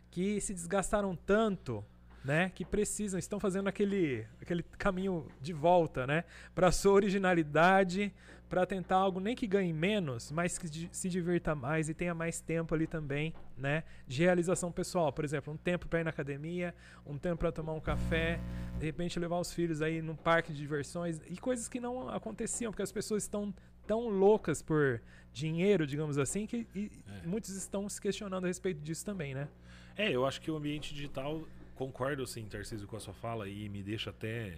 que 0.09 0.39
se 0.39 0.53
desgastaram 0.53 1.15
tanto 1.15 1.83
né, 2.23 2.51
que 2.53 2.63
precisam, 2.63 3.17
estão 3.17 3.39
fazendo 3.39 3.67
aquele, 3.67 4.25
aquele 4.41 4.63
caminho 4.77 5.27
de 5.41 5.53
volta, 5.53 6.05
né, 6.05 6.23
para 6.53 6.71
sua 6.71 6.93
originalidade, 6.93 8.13
para 8.47 8.65
tentar 8.65 8.97
algo 8.97 9.21
nem 9.21 9.33
que 9.33 9.47
ganhe 9.47 9.71
menos, 9.71 10.29
mas 10.29 10.57
que 10.57 10.67
se 10.91 11.09
divirta 11.09 11.55
mais 11.55 11.87
e 11.87 11.93
tenha 11.93 12.13
mais 12.13 12.41
tempo 12.41 12.75
ali 12.75 12.85
também, 12.85 13.33
né, 13.57 13.83
de 14.05 14.21
realização 14.23 14.71
pessoal, 14.71 15.11
por 15.11 15.23
exemplo, 15.23 15.53
um 15.53 15.57
tempo 15.57 15.87
para 15.87 16.01
ir 16.01 16.03
na 16.03 16.09
academia, 16.09 16.75
um 17.05 17.17
tempo 17.17 17.37
para 17.37 17.51
tomar 17.51 17.73
um 17.73 17.79
café, 17.79 18.39
de 18.77 18.85
repente 18.85 19.17
levar 19.17 19.39
os 19.39 19.53
filhos 19.53 19.81
aí 19.81 20.01
num 20.01 20.15
parque 20.15 20.51
de 20.51 20.59
diversões 20.59 21.21
e 21.27 21.37
coisas 21.37 21.69
que 21.69 21.79
não 21.79 22.09
aconteciam 22.09 22.71
porque 22.71 22.83
as 22.83 22.91
pessoas 22.91 23.23
estão 23.23 23.53
tão 23.87 24.09
loucas 24.09 24.61
por 24.61 25.01
dinheiro, 25.33 25.87
digamos 25.87 26.17
assim, 26.17 26.45
que 26.45 26.67
é. 26.75 27.25
muitos 27.25 27.51
estão 27.51 27.87
se 27.87 28.01
questionando 28.01 28.43
a 28.43 28.47
respeito 28.47 28.81
disso 28.81 29.05
também, 29.05 29.33
né? 29.33 29.47
É, 29.95 30.09
eu 30.11 30.25
acho 30.25 30.41
que 30.41 30.51
o 30.51 30.55
ambiente 30.55 30.93
digital 30.93 31.41
concordo 31.75 32.25
sim, 32.25 32.45
Tarcísio, 32.45 32.87
com 32.87 32.95
a 32.95 32.99
sua 32.99 33.13
fala 33.13 33.49
e 33.49 33.69
me 33.69 33.83
deixa 33.83 34.09
até 34.09 34.57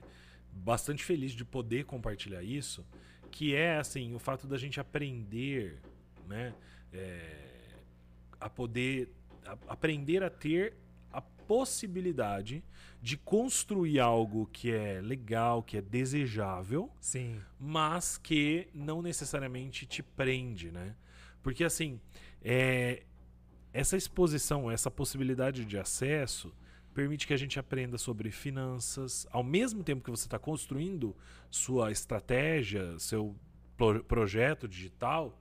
bastante 0.51 1.03
feliz 1.03 1.31
de 1.31 1.43
poder 1.43 1.85
compartilhar 1.85 2.43
isso, 2.43 2.85
que 3.31 3.55
é 3.55 3.77
assim 3.77 4.13
o 4.13 4.19
fato 4.19 4.45
da 4.45 4.57
gente 4.57 4.79
aprender, 4.79 5.81
né, 6.27 6.53
é, 6.91 7.75
a 8.39 8.49
poder 8.49 9.09
a, 9.45 9.57
aprender 9.67 10.23
a 10.23 10.29
ter 10.29 10.75
a 11.11 11.21
possibilidade 11.21 12.63
de 13.01 13.17
construir 13.17 13.99
algo 13.99 14.47
que 14.47 14.71
é 14.71 15.01
legal, 15.01 15.61
que 15.61 15.77
é 15.77 15.81
desejável, 15.81 16.91
sim, 16.99 17.41
mas 17.59 18.17
que 18.17 18.69
não 18.73 19.01
necessariamente 19.01 19.85
te 19.85 20.01
prende, 20.01 20.71
né? 20.71 20.95
Porque 21.41 21.63
assim, 21.63 21.99
é, 22.41 23.03
essa 23.73 23.97
exposição, 23.97 24.71
essa 24.71 24.89
possibilidade 24.89 25.65
de 25.65 25.77
acesso 25.77 26.53
permite 26.93 27.27
que 27.27 27.33
a 27.33 27.37
gente 27.37 27.59
aprenda 27.59 27.97
sobre 27.97 28.31
finanças, 28.31 29.27
ao 29.31 29.43
mesmo 29.43 29.83
tempo 29.83 30.03
que 30.03 30.11
você 30.11 30.25
está 30.25 30.39
construindo 30.39 31.15
sua 31.49 31.91
estratégia, 31.91 32.97
seu 32.99 33.35
pro 33.75 34.03
projeto 34.03 34.67
digital. 34.67 35.39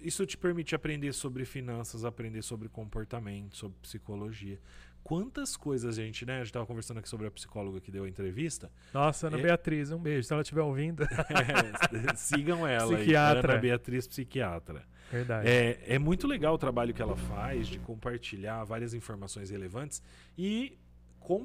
Isso 0.00 0.24
te 0.24 0.38
permite 0.38 0.74
aprender 0.74 1.12
sobre 1.12 1.44
finanças, 1.44 2.04
aprender 2.04 2.42
sobre 2.42 2.68
comportamento, 2.68 3.56
sobre 3.56 3.76
psicologia. 3.82 4.58
Quantas 5.02 5.56
coisas 5.56 5.96
a 5.96 6.02
gente, 6.02 6.26
né? 6.26 6.34
A 6.34 6.38
gente 6.38 6.46
estava 6.46 6.66
conversando 6.66 6.98
aqui 6.98 7.08
sobre 7.08 7.26
a 7.26 7.30
psicóloga 7.30 7.80
que 7.80 7.92
deu 7.92 8.04
a 8.04 8.08
entrevista. 8.08 8.72
Nossa, 8.92 9.28
Ana 9.28 9.38
é... 9.38 9.42
Beatriz, 9.42 9.92
um 9.92 10.00
beijo. 10.00 10.26
Se 10.26 10.32
ela 10.32 10.42
estiver 10.42 10.62
ouvindo. 10.62 11.04
é, 12.10 12.16
sigam 12.16 12.66
ela 12.66 12.96
psiquiatra. 12.96 13.52
aí. 13.52 13.54
Ana 13.54 13.60
Beatriz, 13.60 14.08
psiquiatra. 14.08 14.84
Verdade. 15.10 15.48
É, 15.48 15.94
é 15.94 15.98
muito 15.98 16.26
legal 16.26 16.54
o 16.54 16.58
trabalho 16.58 16.92
que 16.92 17.00
ela 17.00 17.16
faz 17.16 17.68
de 17.68 17.78
compartilhar 17.78 18.64
várias 18.64 18.94
informações 18.94 19.50
relevantes 19.50 20.02
e 20.36 20.78
com 21.18 21.44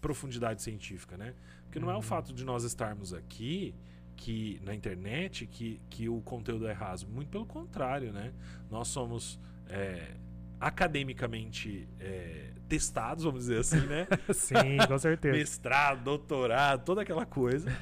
profundidade 0.00 0.62
científica, 0.62 1.16
né? 1.16 1.34
Porque 1.64 1.80
não 1.80 1.90
é 1.90 1.94
o 1.94 1.96
uhum. 1.96 2.02
fato 2.02 2.32
de 2.32 2.44
nós 2.44 2.62
estarmos 2.62 3.12
aqui 3.12 3.74
que 4.16 4.60
na 4.64 4.74
internet 4.74 5.46
que, 5.46 5.80
que 5.90 6.08
o 6.08 6.20
conteúdo 6.22 6.66
é 6.66 6.72
raso. 6.72 7.06
Muito 7.08 7.28
pelo 7.28 7.44
contrário, 7.44 8.12
né? 8.12 8.32
Nós 8.70 8.88
somos 8.88 9.38
é, 9.68 10.14
academicamente 10.60 11.88
é, 12.00 12.52
testados, 12.68 13.24
vamos 13.24 13.40
dizer 13.40 13.60
assim, 13.60 13.80
né? 13.80 14.06
Sim, 14.32 14.78
com 14.86 14.98
certeza. 14.98 15.36
Mestrado, 15.36 16.02
doutorado, 16.02 16.84
toda 16.84 17.02
aquela 17.02 17.26
coisa. 17.26 17.76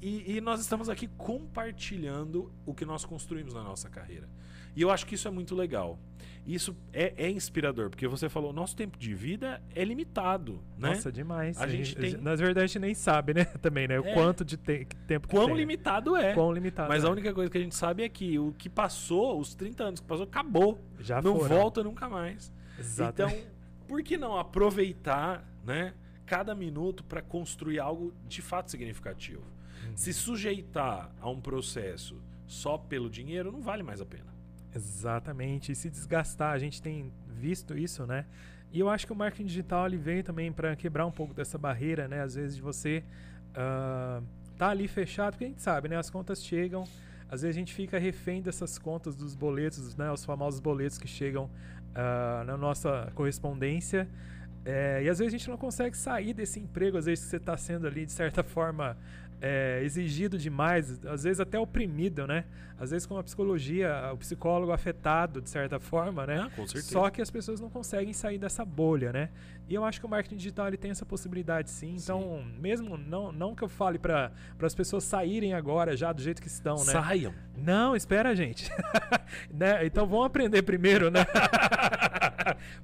E, 0.00 0.36
e, 0.36 0.40
nós 0.40 0.60
estamos 0.60 0.88
aqui 0.88 1.08
compartilhando 1.16 2.52
o 2.64 2.72
que 2.72 2.84
nós 2.84 3.04
construímos 3.04 3.52
na 3.54 3.62
nossa 3.62 3.88
carreira. 3.88 4.28
E 4.76 4.82
eu 4.82 4.90
acho 4.90 5.04
que 5.06 5.14
isso 5.16 5.26
é 5.26 5.30
muito 5.30 5.54
legal. 5.56 5.98
Isso 6.46 6.74
é, 6.92 7.12
é 7.16 7.28
inspirador, 7.30 7.90
porque 7.90 8.06
você 8.06 8.28
falou, 8.28 8.52
nosso 8.52 8.74
tempo 8.76 8.96
de 8.96 9.12
vida 9.12 9.60
é 9.74 9.84
limitado, 9.84 10.62
né? 10.78 10.90
Nossa, 10.90 11.10
demais. 11.12 11.60
A 11.60 11.66
gente 11.66 11.94
tem... 11.96 12.16
Na 12.16 12.34
verdade, 12.36 12.64
a 12.64 12.66
gente 12.66 12.78
nem 12.78 12.94
sabe, 12.94 13.34
né? 13.34 13.44
Também, 13.60 13.86
né? 13.88 13.98
O 14.00 14.04
É. 14.06 14.14
quanto 14.14 14.44
de 14.44 14.56
te- 14.56 14.86
tempo 15.06 15.26
que 15.28 15.34
Quão 15.34 15.46
tem. 15.48 15.56
limitado 15.56 16.16
é. 16.16 16.32
Quão 16.32 16.52
limitado. 16.52 16.88
Mas 16.88 17.04
a 17.04 17.08
é. 17.08 17.10
única 17.10 17.34
coisa 17.34 17.50
que 17.50 17.58
a 17.58 17.60
gente 17.60 17.74
sabe 17.74 18.02
é 18.04 18.08
que 18.08 18.38
o 18.38 18.52
que 18.52 18.68
passou, 18.70 19.38
os 19.38 19.54
30 19.54 19.82
anos 19.84 20.00
que 20.00 20.06
passou, 20.06 20.24
acabou. 20.24 20.78
Já 21.00 21.20
não 21.20 21.36
foram. 21.38 21.56
volta 21.56 21.82
nunca 21.84 22.08
mais. 22.08 22.52
Exatamente. 22.78 23.36
Então, 23.40 23.50
por 23.86 24.02
que 24.02 24.16
não 24.16 24.38
aproveitar, 24.38 25.44
né, 25.64 25.92
cada 26.24 26.54
minuto 26.54 27.02
para 27.04 27.20
construir 27.20 27.78
algo 27.80 28.14
de 28.26 28.40
fato 28.40 28.70
significativo? 28.70 29.42
Uhum. 29.86 29.96
Se 29.96 30.12
sujeitar 30.12 31.10
a 31.20 31.28
um 31.28 31.40
processo 31.40 32.20
só 32.46 32.78
pelo 32.78 33.10
dinheiro 33.10 33.52
não 33.52 33.60
vale 33.60 33.82
mais 33.82 34.00
a 34.00 34.06
pena. 34.06 34.34
Exatamente. 34.74 35.72
E 35.72 35.74
se 35.74 35.90
desgastar, 35.90 36.52
a 36.52 36.58
gente 36.58 36.80
tem 36.80 37.12
visto 37.26 37.76
isso, 37.76 38.06
né? 38.06 38.26
E 38.72 38.80
eu 38.80 38.88
acho 38.88 39.06
que 39.06 39.12
o 39.12 39.16
marketing 39.16 39.46
digital 39.46 39.86
ele 39.86 39.96
veio 39.96 40.22
também 40.22 40.52
para 40.52 40.76
quebrar 40.76 41.06
um 41.06 41.10
pouco 41.10 41.32
dessa 41.32 41.56
barreira, 41.56 42.06
né? 42.06 42.22
Às 42.22 42.34
vezes 42.34 42.56
de 42.56 42.62
você 42.62 43.02
ah, 43.54 44.20
tá 44.56 44.68
ali 44.68 44.86
fechado, 44.86 45.32
porque 45.32 45.44
a 45.44 45.48
gente 45.48 45.62
sabe, 45.62 45.88
né? 45.88 45.96
As 45.96 46.10
contas 46.10 46.44
chegam, 46.44 46.84
às 47.30 47.42
vezes 47.42 47.56
a 47.56 47.58
gente 47.58 47.72
fica 47.72 47.98
refém 47.98 48.42
dessas 48.42 48.78
contas 48.78 49.16
dos 49.16 49.34
boletos, 49.34 49.96
né? 49.96 50.10
Os 50.12 50.24
famosos 50.24 50.60
boletos 50.60 50.98
que 50.98 51.08
chegam 51.08 51.50
ah, 51.94 52.44
na 52.46 52.56
nossa 52.56 53.10
correspondência. 53.14 54.08
É, 54.64 55.02
e 55.02 55.08
às 55.08 55.18
vezes 55.18 55.32
a 55.32 55.38
gente 55.38 55.48
não 55.48 55.56
consegue 55.56 55.96
sair 55.96 56.34
desse 56.34 56.60
emprego, 56.60 56.98
às 56.98 57.06
vezes 57.06 57.24
que 57.24 57.30
você 57.30 57.36
está 57.36 57.56
sendo 57.56 57.86
ali, 57.86 58.04
de 58.04 58.12
certa 58.12 58.42
forma, 58.42 58.98
é, 59.40 59.80
exigido 59.84 60.36
demais, 60.36 61.04
às 61.06 61.24
vezes 61.24 61.40
até 61.40 61.58
oprimido, 61.58 62.26
né? 62.26 62.44
Às 62.78 62.90
vezes 62.92 63.06
com 63.06 63.18
a 63.18 63.22
psicologia, 63.22 64.10
o 64.12 64.16
psicólogo 64.16 64.70
afetado, 64.70 65.40
de 65.40 65.50
certa 65.50 65.80
forma, 65.80 66.26
né? 66.26 66.42
Ah, 66.46 66.50
com 66.54 66.66
certeza. 66.66 66.92
Só 66.92 67.10
que 67.10 67.20
as 67.20 67.30
pessoas 67.30 67.60
não 67.60 67.68
conseguem 67.68 68.12
sair 68.12 68.38
dessa 68.38 68.64
bolha, 68.64 69.12
né? 69.12 69.30
E 69.68 69.74
eu 69.74 69.84
acho 69.84 70.00
que 70.00 70.06
o 70.06 70.08
marketing 70.08 70.36
digital 70.36 70.68
ele 70.68 70.76
tem 70.76 70.90
essa 70.90 71.04
possibilidade 71.04 71.70
sim. 71.70 71.96
Então, 71.96 72.44
mesmo 72.58 72.96
não, 72.96 73.32
não 73.32 73.54
que 73.54 73.62
eu 73.62 73.68
fale 73.68 73.98
para 73.98 74.32
as 74.62 74.74
pessoas 74.74 75.04
saírem 75.04 75.54
agora 75.54 75.96
já 75.96 76.12
do 76.12 76.22
jeito 76.22 76.40
que 76.40 76.48
estão, 76.48 76.76
né? 76.76 76.92
Saiam. 76.92 77.34
Não, 77.56 77.96
espera, 77.96 78.34
gente. 78.34 78.70
né? 79.52 79.84
Então 79.84 80.06
vão 80.06 80.22
aprender 80.22 80.62
primeiro, 80.62 81.10
né? 81.10 81.26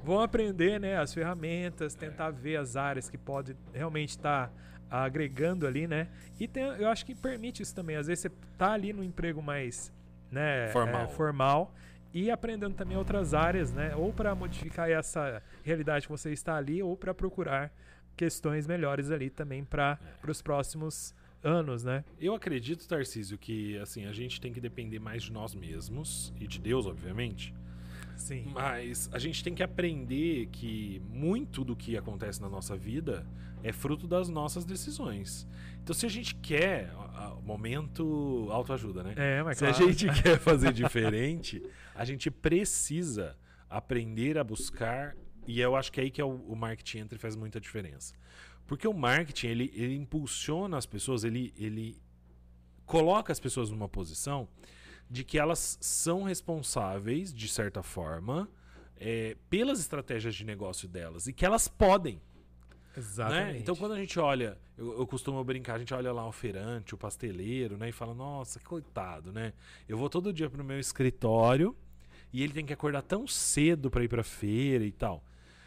vão 0.02 0.20
aprender, 0.20 0.80
né, 0.80 0.96
as 0.98 1.12
ferramentas, 1.12 1.94
tentar 1.94 2.30
ver 2.30 2.56
as 2.56 2.76
áreas 2.76 3.08
que 3.08 3.18
pode 3.18 3.56
realmente 3.72 4.10
estar 4.10 4.52
agregando 4.90 5.66
ali, 5.66 5.86
né? 5.86 6.08
E 6.38 6.46
tem, 6.46 6.62
eu 6.62 6.88
acho 6.88 7.04
que 7.04 7.14
permite 7.14 7.62
isso 7.62 7.74
também. 7.74 7.96
Às 7.96 8.06
vezes 8.06 8.22
você 8.22 8.30
tá 8.56 8.72
ali 8.72 8.92
no 8.92 9.02
emprego 9.02 9.42
mais, 9.42 9.92
né, 10.30 10.68
Formal. 10.68 11.02
é, 11.02 11.08
formal 11.08 11.74
e 12.12 12.30
aprendendo 12.30 12.76
também 12.76 12.96
outras 12.96 13.34
áreas, 13.34 13.72
né? 13.72 13.94
Ou 13.96 14.12
para 14.12 14.34
modificar 14.36 14.88
essa 14.88 15.42
realidade 15.64 16.06
que 16.06 16.12
você 16.12 16.32
está 16.32 16.56
ali, 16.56 16.80
ou 16.80 16.96
para 16.96 17.12
procurar 17.12 17.72
questões 18.16 18.68
melhores 18.68 19.10
ali 19.10 19.28
também 19.28 19.64
para 19.64 19.98
os 20.28 20.40
próximos 20.40 21.12
anos, 21.42 21.82
né? 21.82 22.04
Eu 22.20 22.32
acredito, 22.32 22.86
Tarcísio, 22.86 23.36
que 23.36 23.76
assim, 23.78 24.06
a 24.06 24.12
gente 24.12 24.40
tem 24.40 24.52
que 24.52 24.60
depender 24.60 25.00
mais 25.00 25.24
de 25.24 25.32
nós 25.32 25.54
mesmos 25.56 26.32
e 26.40 26.46
de 26.46 26.60
Deus, 26.60 26.86
obviamente. 26.86 27.52
Sim. 28.16 28.50
Mas 28.52 29.08
a 29.12 29.18
gente 29.18 29.42
tem 29.42 29.54
que 29.54 29.62
aprender 29.62 30.46
que 30.46 31.02
muito 31.10 31.64
do 31.64 31.74
que 31.74 31.96
acontece 31.96 32.40
na 32.40 32.48
nossa 32.48 32.76
vida 32.76 33.26
é 33.62 33.72
fruto 33.72 34.06
das 34.06 34.28
nossas 34.28 34.64
decisões. 34.64 35.46
Então, 35.82 35.94
se 35.94 36.06
a 36.06 36.08
gente 36.08 36.34
quer, 36.34 36.92
momento 37.44 38.48
autoajuda, 38.50 39.02
né? 39.02 39.14
É, 39.16 39.42
mas 39.42 39.58
Se 39.58 39.64
claro. 39.64 39.84
a 39.84 39.92
gente 39.92 40.06
quer 40.22 40.38
fazer 40.38 40.72
diferente, 40.72 41.62
a 41.94 42.04
gente 42.04 42.30
precisa 42.30 43.36
aprender 43.68 44.38
a 44.38 44.44
buscar. 44.44 45.14
E 45.46 45.60
eu 45.60 45.76
acho 45.76 45.92
que 45.92 46.00
é 46.00 46.04
aí 46.04 46.10
que 46.10 46.20
é 46.20 46.24
o, 46.24 46.36
o 46.48 46.56
marketing 46.56 46.98
entra 46.98 47.16
e 47.16 47.20
faz 47.20 47.36
muita 47.36 47.60
diferença. 47.60 48.14
Porque 48.66 48.88
o 48.88 48.94
marketing, 48.94 49.48
ele, 49.48 49.72
ele 49.74 49.94
impulsiona 49.94 50.78
as 50.78 50.86
pessoas, 50.86 51.22
ele, 51.22 51.52
ele 51.56 52.00
coloca 52.86 53.30
as 53.30 53.38
pessoas 53.38 53.70
numa 53.70 53.88
posição 53.88 54.48
de 55.10 55.24
que 55.24 55.38
elas 55.38 55.78
são 55.80 56.22
responsáveis, 56.22 57.32
de 57.32 57.48
certa 57.48 57.82
forma, 57.82 58.48
é, 58.96 59.36
pelas 59.50 59.80
estratégias 59.80 60.34
de 60.34 60.44
negócio 60.44 60.88
delas. 60.88 61.26
E 61.26 61.32
que 61.32 61.44
elas 61.44 61.68
podem. 61.68 62.20
Exatamente. 62.96 63.52
Né? 63.52 63.58
Então, 63.58 63.74
quando 63.74 63.92
a 63.92 63.98
gente 63.98 64.18
olha, 64.18 64.56
eu, 64.78 64.98
eu 64.98 65.06
costumo 65.06 65.42
brincar, 65.42 65.74
a 65.74 65.78
gente 65.78 65.92
olha 65.92 66.12
lá 66.12 66.26
o 66.26 66.32
feirante, 66.32 66.94
o 66.94 66.98
pasteleiro, 66.98 67.76
né? 67.76 67.88
E 67.88 67.92
fala, 67.92 68.14
nossa, 68.14 68.58
que 68.58 68.64
coitado, 68.64 69.32
né? 69.32 69.52
Eu 69.88 69.98
vou 69.98 70.08
todo 70.08 70.32
dia 70.32 70.48
pro 70.48 70.64
meu 70.64 70.78
escritório 70.78 71.76
e 72.32 72.42
ele 72.42 72.52
tem 72.52 72.64
que 72.64 72.72
acordar 72.72 73.02
tão 73.02 73.26
cedo 73.26 73.90
para 73.90 74.04
ir 74.04 74.08
pra 74.08 74.22
feira 74.22 74.84
e 74.84 74.92
tal. 74.92 75.24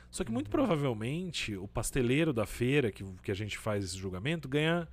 Só 0.10 0.24
que 0.24 0.32
muito 0.32 0.50
provavelmente 0.50 1.56
o 1.56 1.68
pasteleiro 1.68 2.32
da 2.32 2.46
feira, 2.46 2.92
que, 2.92 3.04
que 3.22 3.32
a 3.32 3.36
gente 3.36 3.58
faz 3.58 3.84
esse 3.84 3.98
julgamento, 3.98 4.48
ganha 4.48 4.88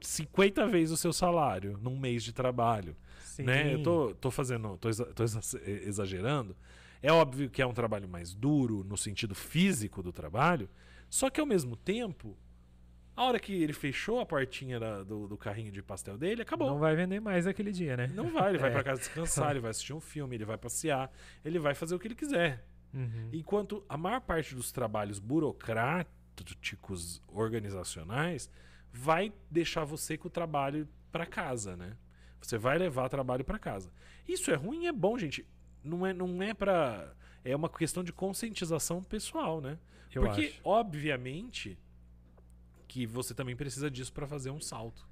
50 0.00 0.66
vezes 0.66 0.92
o 0.92 0.96
seu 0.96 1.12
salário 1.12 1.78
num 1.82 1.98
mês 1.98 2.22
de 2.22 2.32
trabalho 2.32 2.94
Sim. 3.36 3.42
né? 3.44 3.74
Eu 3.74 3.82
tô, 3.82 4.14
tô 4.14 4.30
fazendo, 4.30 4.76
tô, 4.78 4.88
exa- 4.88 5.06
tô 5.14 5.22
exa- 5.24 5.40
exagerando. 5.66 6.56
É 7.02 7.12
óbvio 7.12 7.50
que 7.50 7.60
é 7.60 7.66
um 7.66 7.74
trabalho 7.74 8.08
mais 8.08 8.34
duro 8.34 8.82
no 8.84 8.96
sentido 8.96 9.34
físico 9.34 10.02
do 10.02 10.12
trabalho, 10.12 10.68
só 11.10 11.28
que 11.28 11.40
ao 11.40 11.46
mesmo 11.46 11.76
tempo, 11.76 12.36
a 13.16 13.24
hora 13.24 13.38
que 13.38 13.52
ele 13.62 13.72
fechou 13.72 14.20
a 14.20 14.26
portinha 14.26 14.80
da- 14.80 15.02
do, 15.04 15.28
do 15.28 15.36
carrinho 15.36 15.70
de 15.70 15.82
pastel 15.82 16.16
dele, 16.16 16.42
acabou. 16.42 16.68
Não 16.70 16.78
vai 16.78 16.96
vender 16.96 17.20
mais 17.20 17.46
aquele 17.46 17.70
dia, 17.72 17.96
né? 17.96 18.06
Não 18.14 18.30
vai, 18.32 18.50
ele 18.50 18.58
vai 18.58 18.68
É. 18.70 18.72
pra 18.72 18.82
casa 18.82 19.00
descansar, 19.00 19.50
ele 19.50 19.60
vai 19.60 19.70
assistir 19.70 19.92
um 19.92 20.00
filme, 20.00 20.34
ele 20.36 20.44
vai 20.44 20.56
passear, 20.56 21.12
ele 21.44 21.58
vai 21.58 21.74
fazer 21.74 21.94
o 21.94 21.98
que 21.98 22.08
ele 22.08 22.14
quiser. 22.14 22.64
Uhum. 22.94 23.28
Enquanto 23.32 23.84
a 23.88 23.96
maior 23.98 24.20
parte 24.20 24.54
dos 24.54 24.70
trabalhos 24.72 25.18
burocráticos, 25.18 27.20
organizacionais, 27.28 28.48
vai 28.92 29.32
deixar 29.50 29.84
você 29.84 30.16
com 30.16 30.28
o 30.28 30.30
trabalho 30.30 30.88
para 31.10 31.26
casa, 31.26 31.76
né? 31.76 31.96
Você 32.46 32.58
vai 32.58 32.78
levar 32.78 33.08
trabalho 33.08 33.44
para 33.44 33.58
casa. 33.58 33.90
Isso 34.28 34.50
é 34.50 34.54
ruim 34.54 34.84
e 34.84 34.86
é 34.86 34.92
bom, 34.92 35.18
gente. 35.18 35.46
Não 35.82 36.06
é, 36.06 36.12
não 36.12 36.42
é 36.42 36.54
para 36.54 37.14
é 37.44 37.54
uma 37.54 37.68
questão 37.68 38.02
de 38.02 38.12
conscientização 38.12 39.02
pessoal, 39.02 39.60
né? 39.60 39.78
Eu 40.14 40.22
Porque 40.22 40.46
acho. 40.46 40.60
obviamente 40.64 41.78
que 42.88 43.06
você 43.06 43.34
também 43.34 43.54
precisa 43.54 43.90
disso 43.90 44.12
para 44.12 44.26
fazer 44.26 44.50
um 44.50 44.60
salto. 44.60 45.06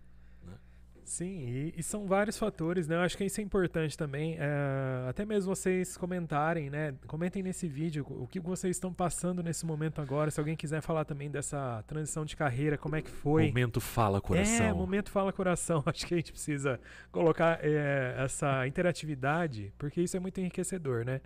Sim, 1.05 1.47
e, 1.47 1.75
e 1.77 1.83
são 1.83 2.07
vários 2.07 2.39
fatores, 2.39 2.87
né? 2.87 2.97
Eu 2.97 3.01
acho 3.01 3.17
que 3.17 3.25
isso 3.25 3.41
é 3.41 3.45
importante 3.45 3.97
também. 3.97 4.37
é, 4.39 5.09
até 5.09 5.25
mesmo 5.25 5.55
vocês 5.55 5.97
comentarem, 5.97 6.71
né? 6.71 6.95
Comentem 7.07 7.43
nesse 7.43 7.69
vídeo 7.69 8.07
o 8.09 8.27
que 8.27 8.41
vocês 8.41 8.77
estão 8.77 8.93
passando 8.93 9.43
nesse 9.43 9.67
momento 9.67 10.01
agora. 10.01 10.31
Se 10.31 10.39
alguém 10.41 10.57
quiser 10.57 10.81
falar 10.81 11.05
também 11.05 11.31
dessa 11.31 11.83
transição 11.87 12.25
de 12.25 12.37
carreira, 12.37 12.79
como 12.79 12.97
é 12.97 13.03
que 13.03 13.11
foi. 13.11 13.49
Momento 13.49 13.81
fala 13.81 14.21
coração. 14.21 14.67
É, 14.67 14.73
momento 14.73 15.11
fala 15.11 15.33
coração. 15.33 15.83
Acho 15.87 16.07
que 16.07 16.15
a 16.15 16.17
gente 16.17 16.33
precisa 16.33 16.81
colocar 17.11 17.59
é, 17.63 18.15
essa 18.19 18.67
interatividade, 18.67 19.73
porque 19.79 20.01
isso 20.01 20.17
é 20.17 20.21
muito 20.21 20.41
enriquecedor, 20.41 21.05
né? 21.05 21.21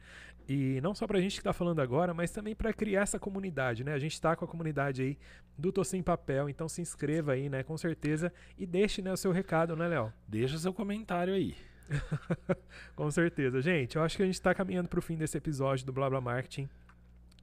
E 0.49 0.81
não 0.81 0.95
só 0.95 1.07
pra 1.07 1.21
gente 1.21 1.39
que 1.39 1.43
tá 1.43 1.53
falando 1.53 1.81
agora, 1.81 2.15
mas 2.15 2.31
também 2.31 2.55
pra 2.55 2.73
criar 2.73 3.03
essa 3.03 3.19
comunidade, 3.19 3.83
né? 3.83 3.93
A 3.93 3.99
gente 3.99 4.21
tá 4.21 4.37
com 4.37 4.45
a 4.45 4.49
comunidade 4.49 5.03
aí 5.03 5.19
do 5.59 5.73
Tô 5.73 5.83
Sem 5.83 6.03
Papel, 6.03 6.49
então 6.49 6.69
se 6.69 6.81
inscreva 6.81 7.33
aí, 7.33 7.49
né? 7.49 7.65
Com 7.65 7.77
certeza. 7.77 8.33
E 8.57 8.65
deixe 8.65 9.03
né, 9.03 9.13
o 9.13 9.17
seu 9.17 9.33
recado, 9.33 9.75
né, 9.75 9.89
Léo? 9.89 10.13
Deixa 10.29 10.57
seu 10.57 10.73
comentário 10.73 11.35
aí. 11.35 11.57
Com 12.95 13.11
certeza. 13.11 13.61
Gente, 13.61 13.97
eu 13.97 14.03
acho 14.03 14.17
que 14.17 14.23
a 14.23 14.27
gente 14.27 14.35
está 14.35 14.55
caminhando 14.55 14.89
para 14.89 14.99
o 14.99 15.03
fim 15.03 15.17
desse 15.17 15.37
episódio 15.37 15.85
do 15.85 15.93
Blá 15.93 16.09
Blá 16.09 16.21
Marketing. 16.21 16.69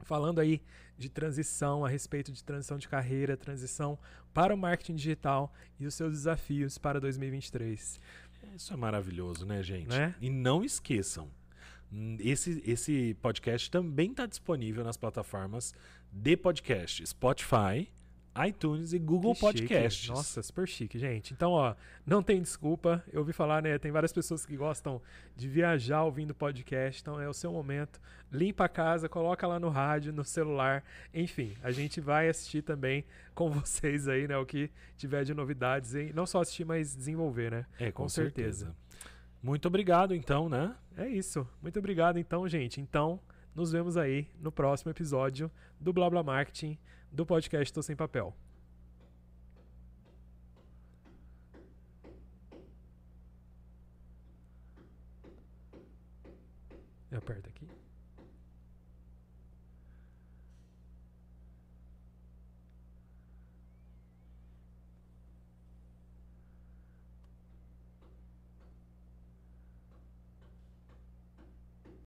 Falando 0.04 0.40
aí 0.40 0.62
de 0.98 1.10
transição, 1.10 1.86
a 1.86 1.90
respeito 1.90 2.32
de 2.32 2.44
transição 2.44 2.78
de 2.78 2.88
carreira, 2.88 3.36
transição 3.38 3.98
para 4.34 4.54
o 4.54 4.58
marketing 4.58 4.96
digital 4.96 5.54
e 5.80 5.86
os 5.86 5.94
seus 5.94 6.14
desafios 6.14 6.78
para 6.78 7.00
2023. 7.00 8.00
Isso 8.56 8.74
é 8.74 8.78
maravilhoso, 8.78 9.46
né, 9.46 9.64
gente? 9.64 9.88
Né? 9.88 10.14
E 10.22 10.30
não 10.30 10.64
esqueçam, 10.64 11.30
esse, 12.20 12.64
esse 12.66 13.16
podcast 13.22 13.70
também 13.70 14.12
está 14.12 14.26
disponível 14.26 14.84
nas 14.84 14.98
plataformas 14.98 15.74
de 16.12 16.36
podcast, 16.38 17.06
Spotify, 17.06 17.90
iTunes 18.48 18.94
e 18.94 19.00
Google 19.00 19.34
Que 19.34 19.40
chique. 19.40 19.62
Podcasts. 19.62 20.10
Nossa, 20.10 20.42
super 20.42 20.68
chique, 20.68 20.98
gente. 20.98 21.34
Então, 21.34 21.52
ó, 21.52 21.76
não 22.06 22.24
tem 22.24 22.42
desculpa. 22.42 23.04
Eu 23.12 23.20
ouvi 23.20 23.32
falar, 23.32 23.62
né? 23.62 23.78
Tem 23.78 23.92
várias 23.92 24.12
pessoas 24.12 24.46
que 24.46 24.58
gostam 24.58 25.02
de 25.36 25.48
viajar 25.48 26.04
ouvindo 26.04 26.34
podcast. 26.34 27.02
Então, 27.02 27.22
é 27.22 27.30
o 27.30 27.34
seu 27.34 27.52
momento. 27.52 28.02
Limpa 28.32 28.66
a 28.66 28.70
casa, 28.70 29.08
coloca 29.08 29.46
lá 29.46 29.60
no 29.60 29.70
rádio, 29.70 30.12
no 30.12 30.24
celular. 30.24 30.84
Enfim, 31.14 31.56
a 31.62 31.72
gente 31.72 32.02
vai 32.02 32.28
assistir 32.28 32.64
também 32.64 33.06
com 33.36 33.50
vocês 33.52 34.08
aí, 34.08 34.28
né? 34.28 34.36
O 34.38 34.46
que 34.46 34.72
tiver 34.98 35.24
de 35.24 35.34
novidades. 35.34 35.94
E 35.94 36.12
não 36.14 36.26
só 36.26 36.42
assistir, 36.42 36.66
mas 36.66 36.96
desenvolver, 36.96 37.52
né? 37.52 37.66
É, 37.80 37.92
com, 37.92 38.04
com 38.04 38.10
certeza. 38.10 38.66
certeza. 38.66 38.84
Muito 39.44 39.68
obrigado, 39.68 40.16
então, 40.16 40.48
né? 40.48 40.74
É 40.96 41.06
isso. 41.06 41.46
Muito 41.62 41.78
obrigado, 41.78 42.18
então, 42.18 42.48
gente. 42.48 42.80
Então, 42.80 43.20
nos 43.54 43.74
vemos 43.74 43.98
aí 43.98 44.30
no 44.40 44.54
próximo 44.54 44.90
episódio 44.90 45.52
do 45.78 45.92
Blá 45.92 46.10
Blá 46.10 46.24
Marketing 46.24 46.78
do 47.12 47.26
podcast 47.26 47.74
Tô 47.74 47.82
Sem 47.84 47.94
Papel. 47.94 48.34
Eu 57.12 57.18
aperto 57.18 57.50
aqui. 57.50 57.73